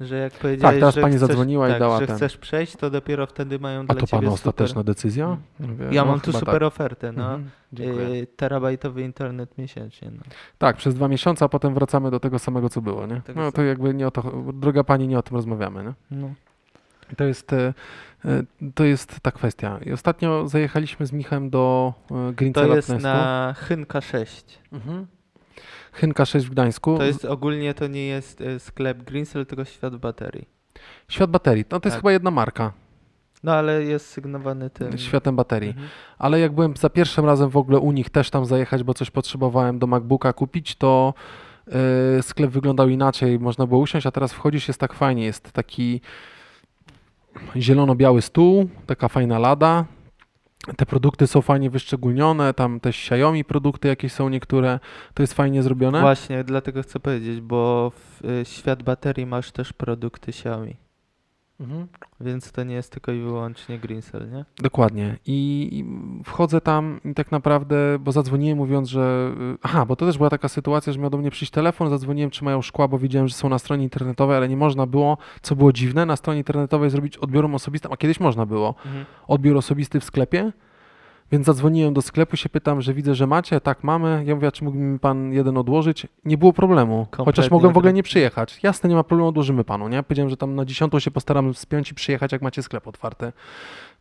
[0.00, 2.16] Że jak powiedziałeś, Tak, teraz że pani chcesz, zadzwoniła i tak, dała że ten.
[2.16, 4.34] chcesz przejść, to dopiero wtedy mają A dla to ciebie pana super.
[4.34, 5.36] ostateczna decyzja?
[5.60, 6.62] Mówię, Ja no, mam tu super tak.
[6.62, 7.22] ofertę, no.
[7.24, 8.08] Mhm, dziękuję.
[8.08, 10.10] Yy, terabajtowy internet miesięcznie.
[10.16, 10.22] No.
[10.58, 13.20] Tak, przez dwa miesiące, a potem wracamy do tego samego, co było, nie?
[13.20, 15.92] Tego No to jakby nie o to, droga pani, nie o tym rozmawiamy, nie?
[16.10, 16.30] No.
[17.12, 17.74] I To jest, e,
[18.74, 19.78] to jest ta kwestia.
[19.86, 23.08] I ostatnio zajechaliśmy z Michem do e, To Greencella jest w Gdańsku.
[23.08, 24.58] na Chynka 6.
[24.72, 25.06] Mhm.
[25.92, 26.96] Chynka 6 w Gdańsku.
[26.98, 30.48] To jest ogólnie to nie jest y, sklep Greensell, tylko świat baterii.
[31.08, 31.64] Świat baterii.
[31.70, 32.02] No to jest Tak.
[32.02, 32.72] chyba jedna marka.
[33.42, 34.98] No ale jest sygnowany tym.
[34.98, 35.70] Światem baterii.
[35.70, 35.88] Mhm.
[36.18, 39.10] Ale jak byłem za pierwszym razem w ogóle u nich też tam zajechać, bo coś
[39.10, 41.14] potrzebowałem do MacBooka kupić, to
[42.18, 43.38] e, sklep wyglądał inaczej.
[43.38, 45.24] Można było usiąść, a teraz wchodzisz, jest tak fajnie.
[45.24, 46.00] Jest taki
[47.56, 49.84] zielono-biały stół, taka fajna lada.
[50.76, 54.80] Te produkty są fajnie wyszczególnione, tam też Xiaomi produkty jakieś są niektóre,
[55.14, 56.00] to jest fajnie zrobione.
[56.00, 60.76] Właśnie, dlatego chcę powiedzieć, bo w y, świat baterii masz też produkty Xiaomi.
[61.60, 61.86] Mhm.
[62.20, 64.44] Więc to nie jest tylko i wyłącznie Greensell, nie?
[64.62, 65.16] Dokładnie.
[65.26, 65.84] I i
[66.24, 69.32] wchodzę tam i tak naprawdę, bo zadzwoniłem mówiąc, że.
[69.54, 72.30] y, Aha, bo to też była taka sytuacja, że miał do mnie przyjść telefon, zadzwoniłem,
[72.30, 75.56] czy mają szkła, bo widziałem, że są na stronie internetowej, ale nie można było, co
[75.56, 78.74] było dziwne, na stronie internetowej zrobić odbiorem osobistym, a kiedyś można było.
[79.26, 80.52] Odbiór osobisty w sklepie.
[81.32, 83.60] Więc zadzwoniłem do sklepu, się pytam, że widzę, że macie.
[83.60, 84.22] Tak, mamy.
[84.26, 86.06] Ja mówię, a czy mógłby mi pan jeden odłożyć?
[86.24, 87.06] Nie było problemu.
[87.10, 88.58] Chociaż Kompletnie mogłem w ogóle nie przyjechać.
[88.62, 90.02] Jasne, nie ma problemu, odłożymy panu, nie?
[90.02, 93.32] Powiedziałem, że tam na dziesiątą się postaram spiąć i przyjechać, jak macie sklep otwarty.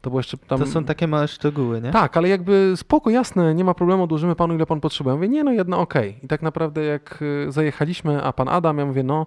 [0.01, 0.59] To było jeszcze tam...
[0.59, 1.91] To są takie małe szczegóły, nie?
[1.91, 5.11] Tak, ale jakby spoko, jasne, nie ma problemu, odłożymy panu ile pan potrzebuje.
[5.11, 6.19] Ja mówię, nie no, jedno okej.
[6.23, 9.25] I tak naprawdę jak y, zajechaliśmy, a pan Adam, ja mówię, no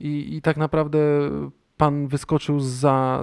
[0.00, 0.98] i, i tak naprawdę
[1.80, 3.22] pan wyskoczył za,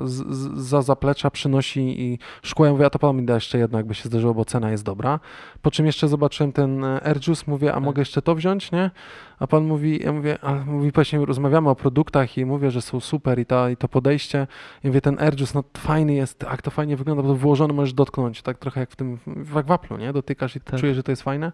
[0.56, 2.66] za zaplecza, przynosi i szkło.
[2.66, 4.84] Ja mówię, a to pan mi da jeszcze jedno, jakby się zdarzyło, bo cena jest
[4.84, 5.20] dobra.
[5.62, 7.84] Po czym jeszcze zobaczyłem ten e, Air Juice, mówię, a Tak.
[7.84, 8.92] mogę jeszcze to wziąć, nie?
[9.40, 13.00] A pan mówi, ja mówię, a mówi, właśnie rozmawiamy o produktach i mówię, że są
[13.00, 14.48] super i, ta, i to podejście.
[14.84, 17.94] I mówię, ten Juice, no fajny jest, jak to fajnie wygląda, bo to włożony możesz
[17.94, 19.18] dotknąć, tak trochę jak w tym,
[19.56, 20.14] jak w Apple'u, nie?
[20.14, 20.80] Dotykasz i Tak.
[20.80, 21.52] czujesz, że to jest fajne.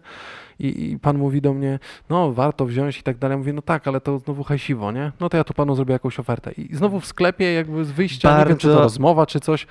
[0.58, 1.78] I, I pan mówi do mnie,
[2.10, 3.34] no warto wziąć i tak dalej.
[3.34, 5.12] Ja Mówię, no tak, ale to znowu hajsiwo, nie?
[5.20, 6.52] No to ja tu panu zrobię jakąś ofertę.
[6.52, 9.66] I znowu w sklepie jakby z wyjścia, nie wiem czy to Bardzo- rozmowa, czy coś,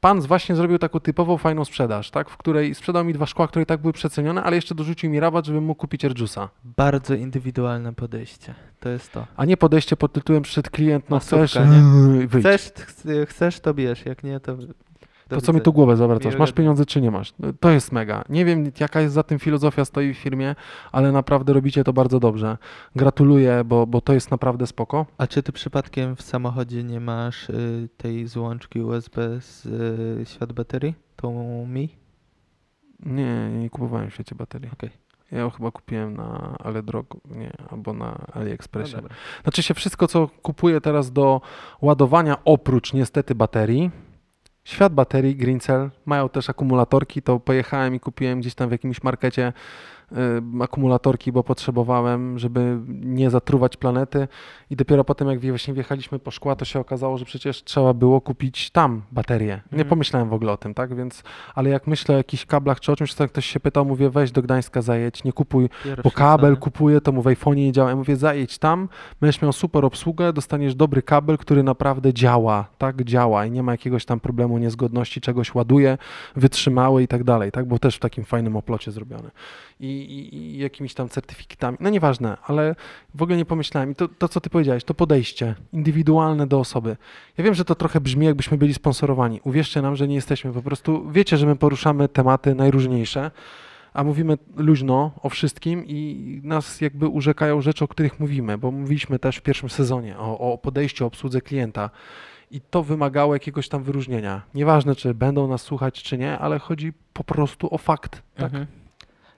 [0.00, 2.30] Pan właśnie zrobił taką typową fajną sprzedaż, tak?
[2.30, 5.20] w której sprzedał mi dwa szkła, które i tak były przecenione, ale jeszcze dorzucił mi
[5.20, 6.48] rabat, żebym mógł kupić Airjuice'a.
[6.64, 8.54] Bardzo indywidualne podejście.
[8.80, 9.26] To jest to.
[9.36, 12.26] A nie podejście pod tytułem przyszedł klient, no Masówka, chcesz, nie?
[12.26, 12.46] wyjdź.
[12.46, 14.56] Chcesz, ch- chcesz, to bierz, jak nie, to...
[15.28, 16.36] To co mi tu głowę zawracasz?
[16.36, 17.34] Masz pieniądze czy nie masz?
[17.38, 18.24] No, To jest mega.
[18.28, 20.54] Nie wiem jaka jest za tym filozofia stoi w firmie,
[20.92, 22.58] ale naprawdę robicie to bardzo dobrze.
[22.96, 25.06] Gratuluję, bo, bo to jest naprawdę spoko.
[25.18, 30.52] A czy ty przypadkiem w samochodzie nie masz y, tej złączki USB z y, świat
[30.52, 30.94] baterii?
[31.16, 31.96] Tą Mi?
[33.00, 34.70] Nie, nie kupowałem w świecie baterii.
[34.72, 34.90] Okej.
[35.32, 38.96] Ja ją chyba kupiłem na Allegro, nie, albo na No AliExpressie.
[38.96, 39.14] dobra.
[39.42, 41.40] Znaczy się wszystko, co kupuję teraz do
[41.82, 43.90] ładowania, oprócz niestety baterii,
[44.66, 49.52] Świat baterii, Greencell, mają też akumulatorki, to pojechałem i kupiłem gdzieś tam w jakimś markecie
[50.60, 54.28] akumulatorki, bo potrzebowałem, żeby nie zatruwać planety
[54.70, 58.20] i dopiero potem jak właśnie wjechaliśmy po szkła, to się okazało, że przecież trzeba było
[58.20, 59.46] kupić tam baterię.
[59.56, 59.88] Nie Mhm.
[59.88, 61.22] pomyślałem w ogóle o tym, tak, więc,
[61.54, 64.10] ale jak myślę o jakichś kablach czy o czymś, to jak ktoś się pytał, mówię
[64.10, 66.56] weź do Gdańska zajedź, nie kupuj Pierwsze bo kabel zdanie.
[66.60, 67.90] kupuję, to mu w iPhone'ie nie działa.
[67.90, 68.88] Ja mówię, zajedź tam,
[69.20, 73.72] będziesz miał super obsługę, dostaniesz dobry kabel, który naprawdę działa, tak, działa i nie ma
[73.72, 75.98] jakiegoś tam problemu, niezgodności, czegoś ładuje,
[76.36, 79.30] wytrzymały i tak dalej, tak, bo też w takim fajnym oplocie zrobione.
[79.80, 82.74] I, i, jakimiś tam certyfikatami, no nieważne, ale
[83.14, 83.90] w ogóle nie pomyślałem.
[83.90, 86.96] I to, to, co ty powiedziałeś, to podejście indywidualne do osoby.
[87.38, 89.40] Ja wiem, że to trochę brzmi, jakbyśmy byli sponsorowani.
[89.44, 90.52] Uwierzcie nam, że nie jesteśmy.
[90.52, 93.30] Po prostu wiecie, że my poruszamy tematy najróżniejsze,
[93.94, 99.18] a mówimy luźno o wszystkim i nas jakby urzekają rzeczy, o których mówimy, bo mówiliśmy
[99.18, 101.90] też w pierwszym sezonie o, o podejściu, o obsłudze klienta.
[102.50, 104.42] I to wymagało jakiegoś tam wyróżnienia.
[104.54, 108.22] Nieważne, czy będą nas słuchać, czy nie, ale chodzi po prostu o fakt.
[108.34, 108.44] Tak?
[108.44, 108.66] Mhm.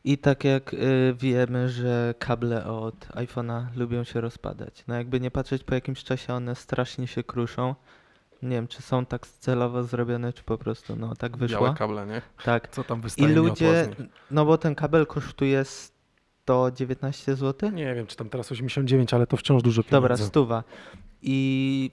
[0.09, 4.85] I tak jak y, wiemy, że kable od iPhone'a lubią się rozpadać.
[4.87, 7.75] No jakby nie patrzeć po jakimś czasie, one strasznie się kruszą.
[8.43, 11.61] Nie wiem, czy są tak celowo zrobione, czy po prostu no tak wyszło.
[11.61, 12.23] Białe kable, nie?
[12.45, 12.69] Tak.
[12.69, 14.09] Co tam I wystaje ludzie, z nich.
[14.31, 17.71] no bo ten kabel kosztuje 119 zł.
[17.71, 20.09] Nie wiem, czy tam teraz 89, ale to wciąż dużo pieniędzy.
[20.09, 20.65] Dobra, stuwa.
[21.23, 21.91] I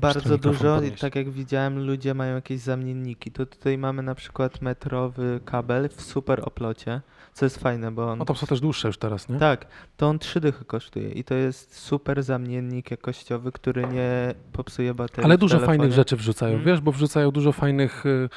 [0.00, 1.00] bardzo dużo, podnieść.
[1.00, 3.32] tak jak widziałem, ludzie mają jakieś zamienniki.
[3.32, 7.00] To tutaj mamy na przykład metrowy kabel w super oplocie,
[7.32, 9.38] co jest fajne, bo on No tam są też dłuższe już teraz, nie?
[9.38, 9.66] Tak,
[9.96, 15.24] to on 3 dychy kosztuje i to jest super zamiennik jakościowy, który nie popsuje baterii.
[15.24, 16.66] Ale dużo fajnych rzeczy wrzucają, Mhm.
[16.66, 18.28] wiesz, bo wrzucają dużo fajnych y,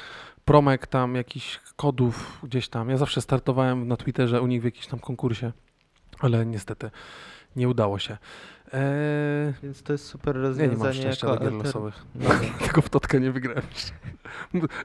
[0.44, 2.90] promek tam, jakichś kodów gdzieś tam.
[2.90, 5.52] Ja zawsze startowałem na Twitterze u nich w jakimś tam konkursie,
[6.20, 6.90] ale niestety
[7.56, 8.16] nie udało się.
[8.72, 10.84] Eee, Więc to jest super ja nie rozwiązanie.
[10.84, 12.04] mam szczęścia jako do gier losowych.
[12.14, 12.28] No,
[12.64, 13.62] Tylko w totkę nie wygrałem.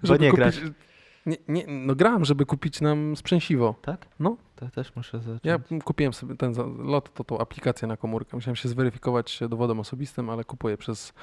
[0.08, 0.56] Bo nie grasz.
[1.26, 3.76] Nie, nie, no grałem, żeby kupić nam sprzęsiwo.
[3.82, 4.06] tak?
[4.20, 4.38] No.
[4.56, 5.42] To też muszę zacząć.
[5.44, 8.38] Ja kupiłem sobie ten lot, to tą aplikację na komórkę.
[8.38, 11.14] Musiałem się zweryfikować dowodem osobistym, ale kupuję przez...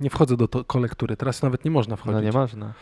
[0.00, 1.16] Nie wchodzę do to kolektury.
[1.16, 2.14] Teraz nawet nie można wchodzić.
[2.14, 2.66] No nie można.
[2.66, 2.74] Na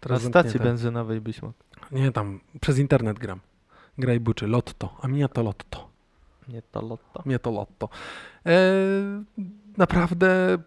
[0.00, 0.64] Teraz stacji zamknięte.
[0.64, 1.54] benzynowej byś mógł.
[1.92, 3.40] Nie, tam przez internet gram.
[3.98, 5.88] Graj buczy, lotto, a mnie to lotto,
[6.48, 7.22] Nie to lotto.
[7.24, 7.88] mnie to lotto.
[8.46, 8.52] E,
[9.76, 10.58] naprawdę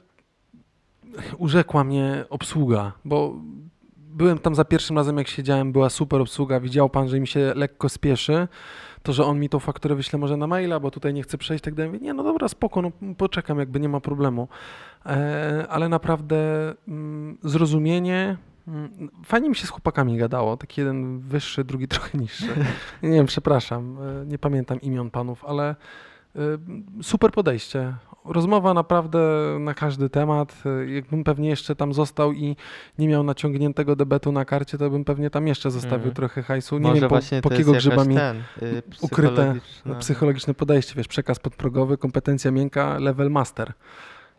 [1.37, 3.35] urzekła mnie obsługa, bo
[4.17, 7.53] byłem tam za pierwszym razem, jak siedziałem, była super obsługa, widział pan, że mi się
[7.55, 8.47] lekko spieszy,
[9.03, 11.63] to, że on mi tą fakturę wyśle może na maila, bo tutaj nie chcę przejść,
[11.63, 12.01] tak dalej.
[12.01, 14.47] Nie, no dobra, spoko, no poczekam, jakby nie ma problemu.
[15.05, 16.37] E, ale naprawdę
[16.87, 18.37] mm, zrozumienie,
[18.67, 22.47] mm, fajnie mi się z chłopakami gadało, taki jeden wyższy, drugi trochę niższy.
[23.03, 25.75] Nie wiem, przepraszam, e, nie pamiętam imion panów, ale
[27.01, 27.93] super podejście.
[28.25, 29.19] Rozmowa naprawdę
[29.59, 30.63] na każdy temat.
[30.87, 32.55] Jakbym pewnie jeszcze tam został i
[32.99, 36.15] nie miał naciągniętego debetu na karcie, to bym pewnie tam jeszcze zostawił Mhm.
[36.15, 36.77] trochę hajsu.
[36.77, 39.53] Nie Może wiem, po, po jakiego grzyba mi ten, y, ukryte
[39.85, 43.73] psychologiczna- psychologiczne podejście, wiesz, przekaz podprogowy, kompetencja miękka, level master.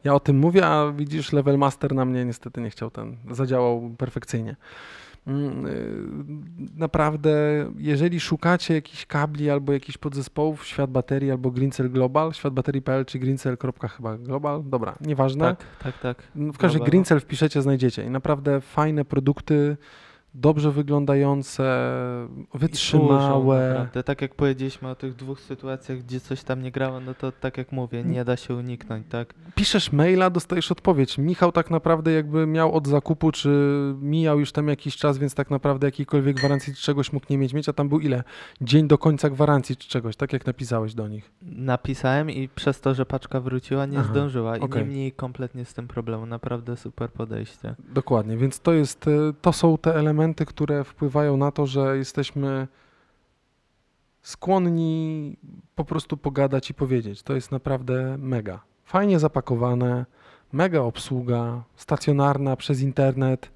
[0.04, 3.90] Ja o tym mówię, a widzisz, level master na mnie niestety nie chciał ten, zadziałał
[3.98, 4.56] perfekcyjnie.
[5.28, 7.30] Mm, y, Naprawdę,
[7.78, 13.56] jeżeli szukacie jakichś kabli albo jakichś podzespołów, Świat Baterii albo Greencell Global, światbaterii.pl czy greencell.
[13.96, 15.44] chyba global, dobra, nieważne.
[15.44, 16.22] Tak, tak, tak.
[16.34, 16.90] W każdym Global.
[16.90, 19.76] Greencell wpiszecie, znajdziecie i naprawdę fajne produkty,
[20.34, 21.62] dobrze wyglądające,
[22.54, 23.68] wytrzymałe.
[23.68, 24.02] naprawdę.
[24.02, 27.58] Tak jak powiedzieliśmy o tych dwóch sytuacjach, gdzie coś tam nie grało, no to tak
[27.58, 29.34] jak mówię, nie da się uniknąć, tak?
[29.54, 31.18] piszesz maila, dostajesz odpowiedź.
[31.18, 33.48] Michał tak naprawdę jakby miał od zakupu, czy
[34.00, 37.52] mijał już tam jakiś czas, więc tak naprawdę jakiejkolwiek gwarancji czy czegoś mógł nie mieć
[37.52, 38.22] mieć, a tam był ile?
[38.60, 41.30] Dzień do końca gwarancji czy czegoś, tak jak napisałeś do nich.
[41.42, 44.82] Napisałem i przez to, że paczka wróciła, nie Aha, zdążyła i okej.
[44.82, 46.26] nie mieli kompletnie z tym problemu.
[46.26, 47.74] Naprawdę super podejście.
[47.94, 49.10] Dokładnie, więc to jest, e,
[49.42, 52.68] to są te elementy, które wpływają na to, że jesteśmy
[54.22, 55.36] skłonni
[55.74, 57.22] po prostu pogadać i powiedzieć.
[57.22, 58.60] To jest naprawdę mega.
[58.84, 60.06] Fajnie zapakowane,
[60.52, 63.50] mega obsługa, stacjonarna przez internet.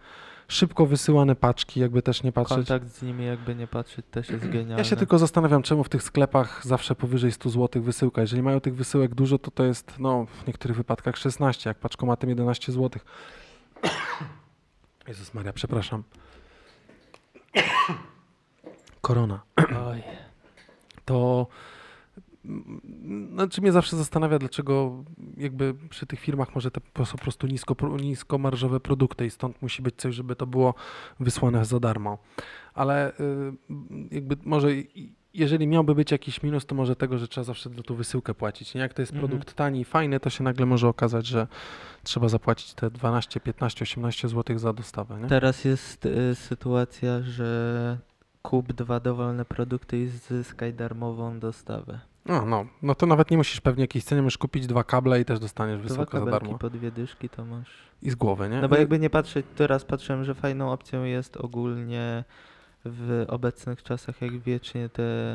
[0.48, 2.56] szybko wysyłane paczki, jakby też nie patrzeć.
[2.56, 4.78] Kontakt z nimi, jakby nie patrzeć, też jest genialny.
[4.78, 8.20] Ja się tylko zastanawiam, czemu w tych sklepach zawsze powyżej 100 zł wysyłka.
[8.20, 12.30] Jeżeli mają tych wysyłek dużo, to to jest no, w niektórych wypadkach 16, jak paczkomatem
[12.30, 13.02] 11 zł.
[15.08, 16.02] Jezus Maria, przepraszam.
[19.00, 19.42] Korona.
[19.88, 20.02] Oj.
[21.04, 21.46] To
[22.44, 25.04] mm, znaczy mnie zawsze zastanawia, dlaczego
[25.36, 29.96] jakby przy tych firmach może te po prostu nisko, niskomarżowe produkty i stąd musi być
[29.96, 30.74] coś, żeby to było
[31.20, 32.18] wysłane za darmo.
[32.74, 33.52] Ale y,
[34.10, 34.68] jakby może
[35.34, 38.74] jeżeli miałby być jakiś minus, to może tego, że trzeba zawsze za tą wysyłkę płacić.
[38.74, 38.80] Nie?
[38.80, 39.28] Jak to jest Mhm.
[39.28, 41.46] produkt tani i fajny, to się nagle może okazać, że
[42.02, 45.18] trzeba zapłacić te 12, 15, 18 zł za dostawę.
[45.20, 45.28] Nie?
[45.28, 47.98] Teraz jest y, sytuacja, że
[48.42, 52.00] kup dwa dowolne produkty i zyskaj darmową dostawę.
[52.26, 55.24] No, no, no to nawet nie musisz pewnie jakiejś ceny, możesz kupić dwa kable i
[55.24, 56.58] też dostaniesz Dwa wysyłkę za darmo.
[56.58, 57.70] po dwie dyszki to masz.
[58.02, 58.60] I z głowy, nie?
[58.60, 62.24] No bo jakby nie patrzeć, teraz patrzyłem, że fajną opcją jest ogólnie
[62.84, 65.34] w obecnych czasach, jak wiecznie te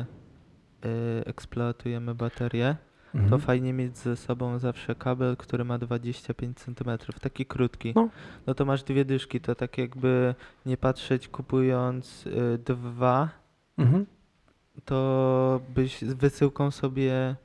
[0.84, 2.76] y, eksploatujemy baterie,
[3.14, 3.30] Mhm.
[3.30, 6.90] to fajnie mieć ze sobą zawsze kabel, który ma 25 cm,
[7.20, 7.92] taki krótki.
[7.96, 8.08] No.
[8.46, 10.34] No to masz dwie dyszki, to tak jakby
[10.66, 13.28] nie patrzeć kupując y, dwa,
[13.78, 14.06] Mhm.
[14.84, 17.36] to byś z wysyłką sobie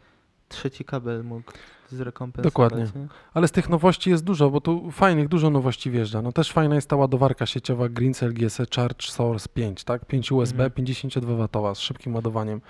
[0.50, 1.52] trzeci kabel mógł
[1.94, 2.52] zrekompensować.
[2.54, 2.84] Dokładnie.
[3.02, 3.08] Nie?
[3.34, 6.22] Ale z tych nowości jest dużo, bo tu fajnych, dużo nowości wjeżdża.
[6.22, 10.06] No też fajna jest ta ładowarka sieciowa Greencell GSE Charge Source 5, tak?
[10.06, 10.72] 5 USB, Mhm.
[10.72, 12.62] 52 W z szybkim ładowaniem.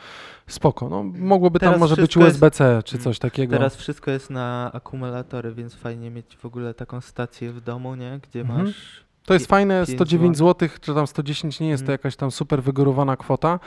[0.48, 0.90] Spoko.
[0.90, 3.04] No mogłoby tam Teraz może być wszystko jest- USB-C czy Mm.
[3.04, 3.54] coś takiego.
[3.56, 8.20] Teraz wszystko jest na akumulatory, więc fajnie mieć w ogóle taką stację w domu, nie?
[8.30, 8.64] Gdzie Mhm.
[8.66, 9.04] masz...
[9.26, 11.94] To jest fajne, pięć 109 zł, czy tam 110 nie jest to Mm.
[11.94, 13.60] jakaś tam super wygórowana kwota.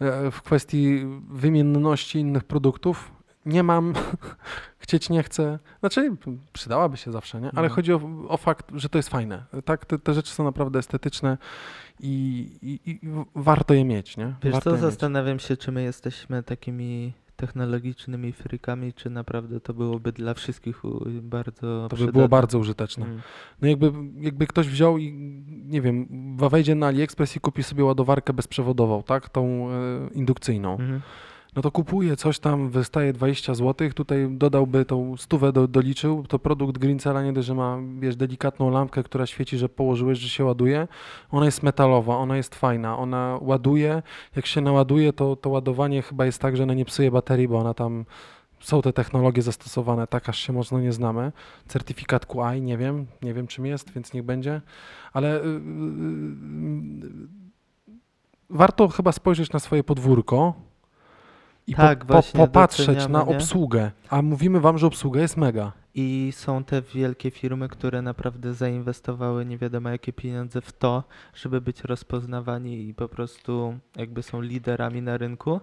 [0.00, 3.10] E, W kwestii wymienności innych produktów
[3.48, 3.94] nie mam,
[4.78, 5.58] chcieć nie chcę.
[5.80, 6.16] Znaczy,
[6.52, 7.50] przydałaby się zawsze, nie?
[7.54, 7.74] Ale No.
[7.74, 9.44] chodzi o, o fakt, że to jest fajne.
[9.64, 11.38] Tak, te, te rzeczy są naprawdę estetyczne
[12.00, 12.10] i,
[12.62, 13.00] i, i
[13.34, 14.34] warto je mieć, nie?
[14.42, 14.90] Wiesz warto co, je mieć.
[14.90, 20.82] zastanawiam się, czy my jesteśmy takimi technologicznymi frykami, czy naprawdę to byłoby dla wszystkich
[21.22, 22.12] bardzo To by przydatne.
[22.12, 23.06] było bardzo użyteczne.
[23.06, 23.20] Mm.
[23.62, 25.12] No jakby, jakby ktoś wziął i
[25.66, 26.06] nie wiem,
[26.50, 29.28] wejdzie na AliExpress i kupi sobie ładowarkę bezprzewodową, tak?
[29.28, 29.74] Tą e,
[30.14, 30.72] indukcyjną.
[30.72, 31.00] Mhm.
[31.58, 36.38] No to kupuje coś tam, wystaje 20 zł, tutaj dodałby tą stówę, do, doliczył, to
[36.38, 40.44] produkt Greencella nie dość, że ma, wiesz, delikatną lampkę, która świeci, że położyłeś, że się
[40.44, 40.88] ładuje,
[41.30, 44.02] ona jest metalowa, ona jest fajna, ona ładuje,
[44.36, 47.58] jak się naładuje, to, to ładowanie chyba jest tak, że ona nie psuje baterii, bo
[47.58, 48.04] ona tam,
[48.60, 51.32] są te technologie zastosowane, tak aż się mocno nie znamy.
[51.66, 54.60] Certyfikat QI, nie wiem, nie wiem czym jest, więc niech będzie,
[55.12, 55.60] ale yy,
[57.02, 57.28] yy,
[58.50, 60.67] warto chyba spojrzeć na swoje podwórko,
[61.68, 63.36] i Tak, po, po, popatrzeć na nie?
[63.36, 63.90] obsługę.
[64.10, 65.72] A mówimy wam, że obsługa jest mega.
[65.94, 71.04] I są te wielkie firmy, które naprawdę zainwestowały nie wiadomo jakie pieniądze w to,
[71.34, 75.60] żeby być rozpoznawani i po prostu jakby są liderami na rynku,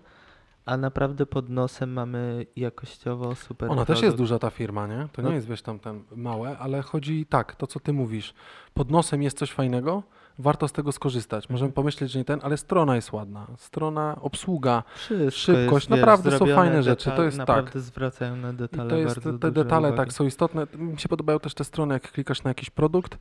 [0.65, 4.17] a naprawdę pod nosem mamy jakościowo super Ona też jest produkt.
[4.17, 5.07] duża ta firma, nie?
[5.11, 5.29] To No.
[5.29, 8.33] nie jest, wiesz, tam ten małe, ale chodzi tak, to co ty mówisz.
[8.73, 10.03] Pod nosem jest coś fajnego,
[10.39, 11.49] warto z tego skorzystać.
[11.49, 11.73] Możemy Mhm.
[11.73, 13.47] pomyśleć, że nie ten, ale strona jest ładna.
[13.57, 14.83] Strona, obsługa.
[14.95, 17.47] Wszystko szybkość, jest, wiesz, naprawdę są zrobione, fajne rzeczy, to jest tak.
[17.47, 19.97] naprawdę zwracają na I detale to jest, te, detale uwagi.
[19.97, 20.67] tak są istotne.
[20.77, 23.17] Mi się podobają też te strony, jak klikasz na jakiś produkt,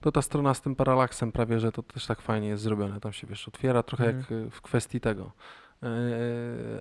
[0.00, 3.00] to ta strona z tym paralaksem prawie, że to też tak fajnie jest zrobione.
[3.00, 4.20] Tam się, wiesz, otwiera trochę Mhm.
[4.22, 5.30] jak y, w kwestii tego.
[5.82, 5.88] Yy,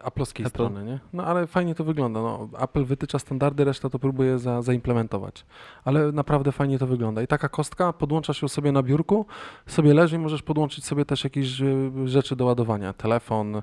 [0.03, 0.49] Apple'owskiej Apple.
[0.49, 0.99] strony, nie?
[1.13, 2.21] No ale fajnie to wygląda.
[2.21, 5.45] No, Apple wytycza standardy, reszta to próbuje za, zaimplementować.
[5.85, 7.21] Ale naprawdę fajnie to wygląda.
[7.21, 9.25] I taka kostka, podłączasz ją sobie na biurku,
[9.67, 12.93] sobie leży i możesz podłączyć sobie też jakieś y, rzeczy do ładowania.
[12.93, 13.61] Telefon, y,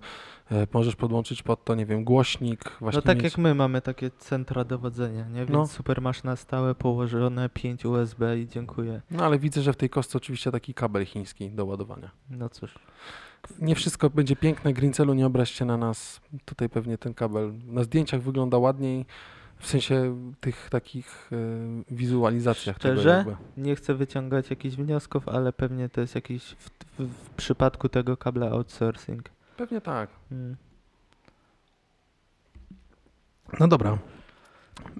[0.72, 2.76] możesz podłączyć pod to, nie wiem, głośnik.
[2.80, 3.24] Właśnie No tak mieć...
[3.24, 5.38] jak my mamy takie centra dowodzenia, nie?
[5.40, 5.66] Więc No.
[5.66, 9.00] super masz na stałe położone 5 USB i dziękuję.
[9.10, 12.10] No ale widzę, że w tej kostce oczywiście taki kabel chiński do ładowania.
[12.30, 12.74] No cóż.
[13.58, 16.20] Nie wszystko będzie piękne, Greencellu, nie obraźcie na nas.
[16.44, 19.06] Tutaj pewnie ten kabel na zdjęciach wygląda ładniej,
[19.58, 22.76] w sensie tych takich y, wizualizacjach.
[22.76, 23.24] Szczerze?
[23.56, 28.16] Nie chcę wyciągać jakichś wniosków, ale pewnie to jest jakiś w, w, w przypadku tego
[28.16, 29.30] kabla outsourcing.
[29.56, 30.10] Pewnie tak.
[30.32, 30.56] Mm.
[33.60, 33.98] No dobra.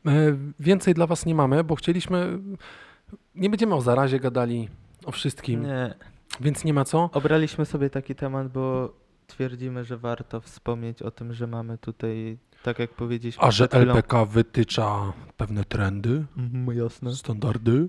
[0.07, 2.39] E, Więcej dla was nie mamy, bo chcieliśmy...
[3.35, 4.69] Nie będziemy o zarazie gadali,
[5.05, 5.95] o wszystkim, Nie.
[6.41, 7.11] Więc nie ma co.
[7.13, 8.95] Obraliśmy sobie taki temat, bo
[9.27, 14.25] twierdzimy, że warto wspomnieć o tym, że mamy tutaj, tak jak powiedzieliśmy A że LPK
[14.25, 17.13] wytycza pewne trendy, Mhm, jasne.
[17.15, 17.89] standardy.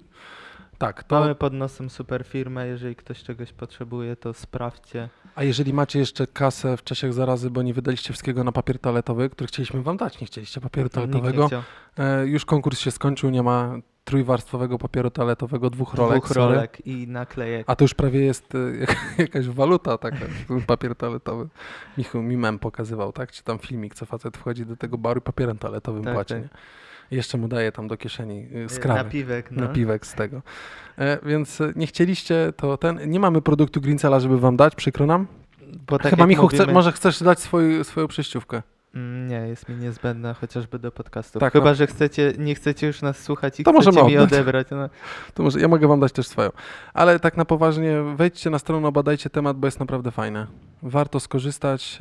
[0.78, 5.10] Tak, to Mamy pod nosem super firmę, jeżeli ktoś czegoś potrzebuje, to sprawdźcie.
[5.36, 9.30] A jeżeli macie jeszcze kasę w czasie zarazy, bo nie wydaliście wszystkiego na papier toaletowy,
[9.30, 11.50] który chcieliśmy wam dać, nie chcieliście papieru toaletowego,
[11.97, 16.18] e, już konkurs się skończył, nie ma trójwarstwowego papieru toaletowego, dwóch rolek.
[16.24, 16.56] Dwóch sorry.
[16.56, 17.64] rolek i naklejek.
[17.70, 20.18] A to już prawie jest jak- jakaś waluta taka,
[20.68, 21.47] papier toaletowy.
[21.97, 23.32] Michu mi mem pokazywał, tak?
[23.32, 26.43] Czy tam filmik, co facet wchodzi do tego baru i papierem toaletowym Tak, płaci, tak.
[27.12, 29.04] jeszcze mu daje tam do kieszeni y, Y, skrawy.
[29.04, 29.62] Napiwek, no.
[29.68, 30.41] napiwek z tego.
[30.97, 33.10] E, więc e, nie chcieliście, to ten.
[33.12, 35.28] Nie mamy produktu Greencela, żeby wam dać, przykro nam.
[35.88, 38.62] Bo tak Chyba Michu, chce, mówimy- może chcesz dać swój, swoją przejściówkę.
[38.96, 41.40] Mm, Nie, jest mi niezbędna chociażby do podcastu.
[41.40, 41.76] Tak, Chyba, no.
[41.76, 44.68] że chcecie, nie chcecie już nas słuchać i To chcecie mi odebrać.
[44.72, 44.90] No.
[45.34, 46.50] To może ja mogę wam dać też swoją.
[46.94, 50.48] Ale tak na poważnie, wejdźcie na stronę, obadajcie temat, bo jest naprawdę fajne.
[50.84, 52.00] Warto skorzystać,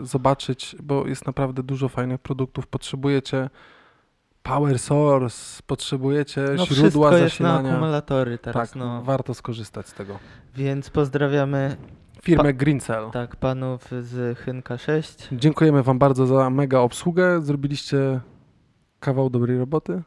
[0.00, 2.66] e, zobaczyć, bo jest naprawdę dużo fajnych produktów.
[2.66, 3.50] Potrzebujecie
[4.42, 7.70] power source, potrzebujecie No źródła wszystko jest na zasilania.
[7.70, 9.02] akumulatory teraz, tak, no.
[9.02, 10.18] warto skorzystać z tego.
[10.56, 11.76] Więc pozdrawiamy
[12.22, 13.10] Firmę Greencell.
[13.12, 15.28] tak panów z Chynka 6.
[15.32, 17.42] Dziękujemy Wam bardzo za mega obsługę.
[17.42, 18.20] Zrobiliście
[19.00, 20.02] kawał dobrej roboty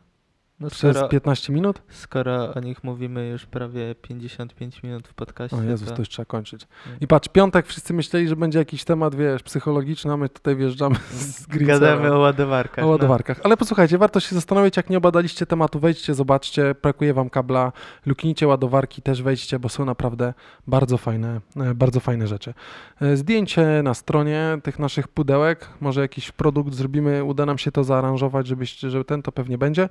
[0.61, 1.81] No przez skoro, 15 minut.
[1.89, 5.95] skoro o nich mówimy już prawie 55 minut w podcaście, O Jezus, to...
[5.95, 6.67] to już trzeba kończyć.
[6.87, 6.99] Mm.
[6.99, 10.95] I patrz, piątek wszyscy myśleli, że będzie jakiś temat, wiesz, psychologiczny, a my tutaj wjeżdżamy
[11.11, 11.79] z Greencellem.
[11.81, 12.85] gadamy o ładowarkach.
[12.85, 13.39] O ładowarkach.
[13.43, 17.71] Ale posłuchajcie, warto się zastanowić, jak nie obadaliście tematu, wejdźcie, zobaczcie, brakuje wam kabla,
[18.05, 20.33] luknijcie ładowarki, też wejdźcie, bo są naprawdę
[20.67, 22.53] bardzo fajne, e, bardzo fajne rzeczy.
[23.01, 27.83] E, Zdjęcie na stronie tych naszych pudełek, może jakiś produkt zrobimy, uda nam się to
[27.83, 29.89] zaaranżować, żebyście, że ten to pewnie będzie.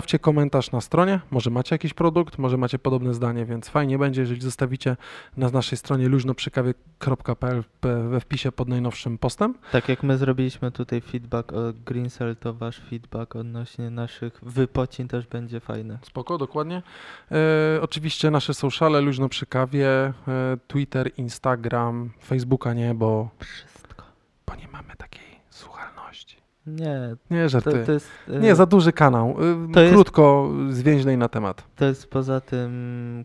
[0.00, 4.20] Zostawcie komentarz na stronie, może macie jakiś produkt, może macie podobne zdanie, więc fajnie będzie,
[4.20, 4.96] jeżeli zostawicie
[5.36, 7.64] na naszej stronie luźnoprzykawie.pl
[8.10, 9.54] we wpisie pod najnowszym postem.
[9.72, 15.26] Tak jak my zrobiliśmy tutaj feedback o Greencell, to wasz feedback odnośnie naszych wypocin też
[15.26, 15.98] będzie fajny.
[16.02, 16.82] Spoko, dokładnie.
[17.32, 20.12] E, oczywiście nasze sociale, luźno przy kawie, e,
[20.66, 24.04] Twitter, Instagram, Facebooka nie, bo, Wszystko.
[24.46, 25.89] bo nie mamy takiej słuchalności.
[26.66, 27.82] Nie, Nie, to, żarty.
[27.86, 28.08] to jest...
[28.28, 29.36] e, Nie, za duży kanał.
[29.68, 31.64] E, To jest- Krótko, zwięźlej na temat.
[31.76, 33.24] To jest poza tym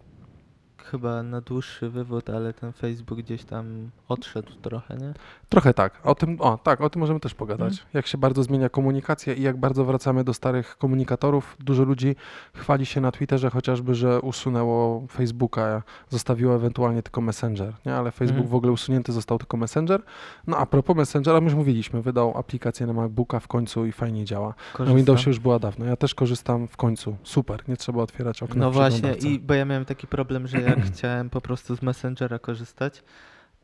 [0.95, 5.13] chyba na dłuższy wywód, ale ten Facebook gdzieś tam odszedł trochę, nie?
[5.49, 5.99] Trochę tak.
[6.03, 7.71] O tym, o, tak, o tym możemy też pogadać.
[7.73, 7.89] Mhm.
[7.93, 11.57] Jak się bardzo zmienia komunikacja i jak bardzo wracamy do starych komunikatorów.
[11.59, 12.15] Dużo ludzi
[12.53, 17.95] chwali się na Twitterze chociażby, że usunęło Facebooka, zostawiło ewentualnie tylko Messenger, nie?
[17.95, 18.51] Ale Facebook Mhm.
[18.51, 20.01] w ogóle usunięty został tylko Messenger.
[20.47, 24.25] No a propos Messengera, my już mówiliśmy, wydał aplikację na MacBooka w końcu i fajnie
[24.25, 24.47] działa.
[24.47, 24.97] Na Korzystam.
[24.97, 25.85] Windowsie już była dawno.
[25.85, 27.15] Ja też korzystam w końcu.
[27.23, 30.84] Super, nie trzeba otwierać okna No właśnie, i bo ja miałem taki problem, że jak
[30.85, 33.03] chciałem po prostu z Messengera korzystać,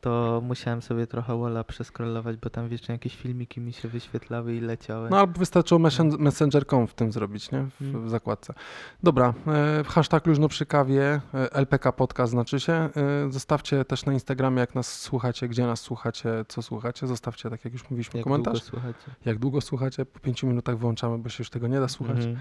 [0.02, 4.60] to musiałem sobie trochę Walla przeskrolować, bo tam wiecznie jakieś filmiki mi się wyświetlały i
[4.60, 5.10] leciały.
[5.10, 7.66] No albo wystarczyło messen- Messenger.com w tym zrobić, nie?
[7.80, 8.06] W, Mm.
[8.06, 8.54] w zakładce.
[9.02, 12.72] Dobra, e, hashtag luźno przy kawie, e, LPK podcast znaczy się.
[12.72, 12.90] E,
[13.30, 17.06] zostawcie też na Instagramie, jak nas słuchacie, gdzie nas słuchacie, co słuchacie.
[17.06, 18.60] Zostawcie, tak jak już mówiliśmy, jak komentarz.
[18.60, 19.10] długo słuchacie.
[19.24, 20.06] Jak długo słuchacie?
[20.06, 22.16] Po pięciu minutach wyłączamy, bo się już tego nie da słuchać.
[22.16, 22.36] Mhm.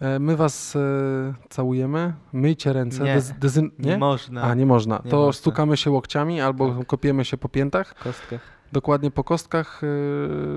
[0.00, 0.78] E, my was
[1.48, 3.04] całujemy, myjcie ręce.
[3.04, 3.16] Nie.
[3.16, 3.98] dez- dezyn- Nie nie?
[3.98, 4.42] można.
[4.42, 5.00] A, nie można.
[5.04, 5.32] Nie to można.
[5.40, 6.86] stukamy się łokciami albo Tak.
[6.86, 7.94] kopiemy się po piętach.
[7.94, 8.38] Kostka,
[8.72, 9.80] Dokładnie po kostkach.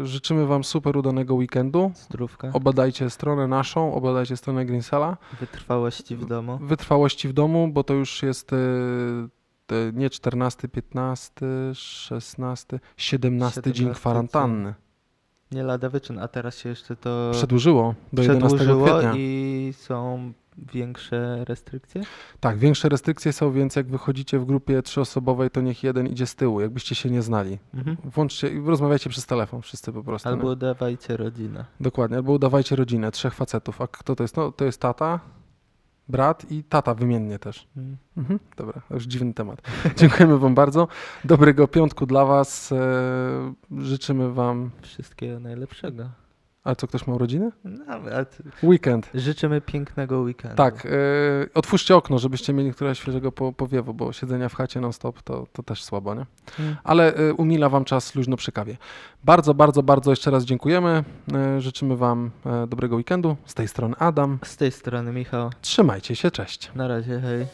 [0.02, 1.92] E, życzymy wam super udanego weekendu.
[1.96, 5.18] zdrówka, Obadajcie stronę naszą, obadajcie stronę Greensala.
[5.40, 6.58] wytrwałości w domu.
[6.62, 8.56] Wytrwałości w domu, bo to już jest y,
[9.72, 11.32] y, nie 14, 15,
[11.74, 14.74] 16, 17 dzień 17 kwarantanny.
[15.52, 19.14] Nie lada wyczyn, a teraz się jeszcze to Przedłużyło do 11 przedłużyło kwietnia.
[19.16, 22.02] i są większe restrykcje?
[22.40, 26.36] Tak, większe restrykcje są, więc jak wychodzicie w grupie trzyosobowej, to niech jeden idzie z
[26.36, 27.58] tyłu, jakbyście się nie znali.
[27.74, 27.98] Mhm.
[28.04, 30.30] Włączcie i rozmawiajcie przez telefon wszyscy po prostu.
[30.30, 30.50] Albo nie?
[30.50, 31.66] udawajcie rodzinę.
[31.80, 33.82] Dokładnie, albo udawajcie rodzinę, trzech facetów.
[33.82, 34.38] A kto to jest?
[34.38, 35.20] No, to jest tata,
[36.10, 37.68] brat i tata wymiennie też.
[37.78, 37.98] Mm.
[38.18, 39.62] Mhm, dobra, już dziwny temat.
[39.98, 40.88] Dziękujemy Wam bardzo.
[41.24, 42.72] Dobrego piątku dla Was.
[42.72, 44.70] E, życzymy Wam.
[44.82, 46.10] Wszystkiego najlepszego.
[46.68, 47.52] A co, ktoś ma urodziny?
[47.64, 48.38] Nawet.
[48.64, 49.10] Weekend.
[49.14, 50.58] Życzymy pięknego weekendu.
[50.58, 50.90] Tak, e,
[51.54, 55.64] otwórzcie okno, żebyście mieli trochę świeżego po, powiewu, bo siedzenia w chacie non-stop to, to
[55.64, 56.26] też słabo, nie?
[56.60, 56.76] Mm.
[56.84, 58.78] Ale e, umila Wam czas luźno przy kawie.
[59.24, 61.04] Bardzo, bardzo, bardzo jeszcze raz dziękujemy.
[61.34, 63.36] E, życzymy Wam e, dobrego weekendu.
[63.46, 64.40] Z tej strony Adam.
[64.44, 65.50] Z tej strony Michał.
[65.62, 66.72] Trzymajcie się, cześć.
[66.76, 67.46] Na razie, hej.